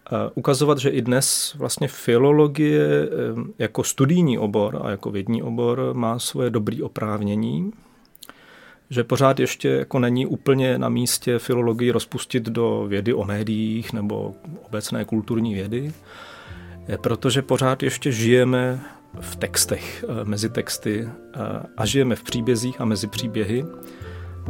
[0.06, 3.08] eh, ukazovat, že i dnes vlastně filologie eh,
[3.58, 7.72] jako studijní obor a jako vědní obor má svoje dobré oprávnění,
[8.90, 14.34] že pořád ještě jako není úplně na místě filologii rozpustit do vědy o médiích nebo
[14.66, 15.92] obecné kulturní vědy,
[17.00, 18.80] protože pořád ještě žijeme
[19.20, 21.08] v textech, eh, mezi texty
[21.76, 23.64] a žijeme v příbězích a mezi příběhy.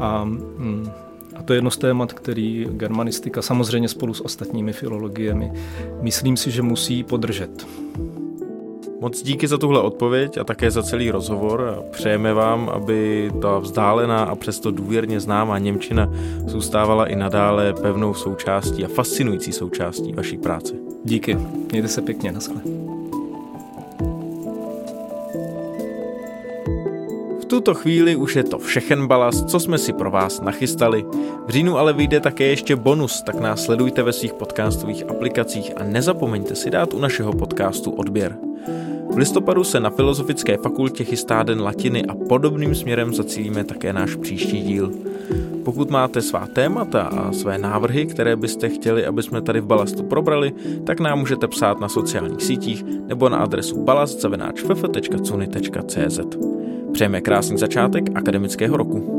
[0.01, 0.91] A, mm,
[1.37, 5.53] a to je jedno z témat, který germanistika samozřejmě spolu s ostatními filologiemi
[6.01, 7.67] myslím si, že musí podržet.
[9.01, 11.85] Moc díky za tuhle odpověď a také za celý rozhovor.
[11.91, 16.11] Přejeme vám, aby ta vzdálená a přesto důvěrně známá Němčina
[16.47, 20.75] zůstávala i nadále pevnou součástí a fascinující součástí vaší práce.
[21.05, 21.39] Díky.
[21.73, 22.33] Mějte se pěkně.
[22.33, 22.63] Naschle.
[27.53, 31.05] Tuto chvíli už je to všechen balast, co jsme si pro vás nachystali.
[31.47, 35.85] V říjnu ale vyjde také ještě bonus, tak nás sledujte ve svých podcastových aplikacích a
[35.85, 38.37] nezapomeňte si dát u našeho podcastu odběr.
[39.11, 44.15] V listopadu se na Filozofické fakultě chystá Den latiny a podobným směrem zacílíme také náš
[44.17, 44.93] příští díl.
[45.65, 50.03] Pokud máte svá témata a své návrhy, které byste chtěli, aby jsme tady v Balastu
[50.03, 50.53] probrali,
[50.85, 54.33] tak nám můžete psát na sociálních sítích nebo na adresu balast.cz.
[56.93, 59.12] Přejeme krásný začátek akademického roku.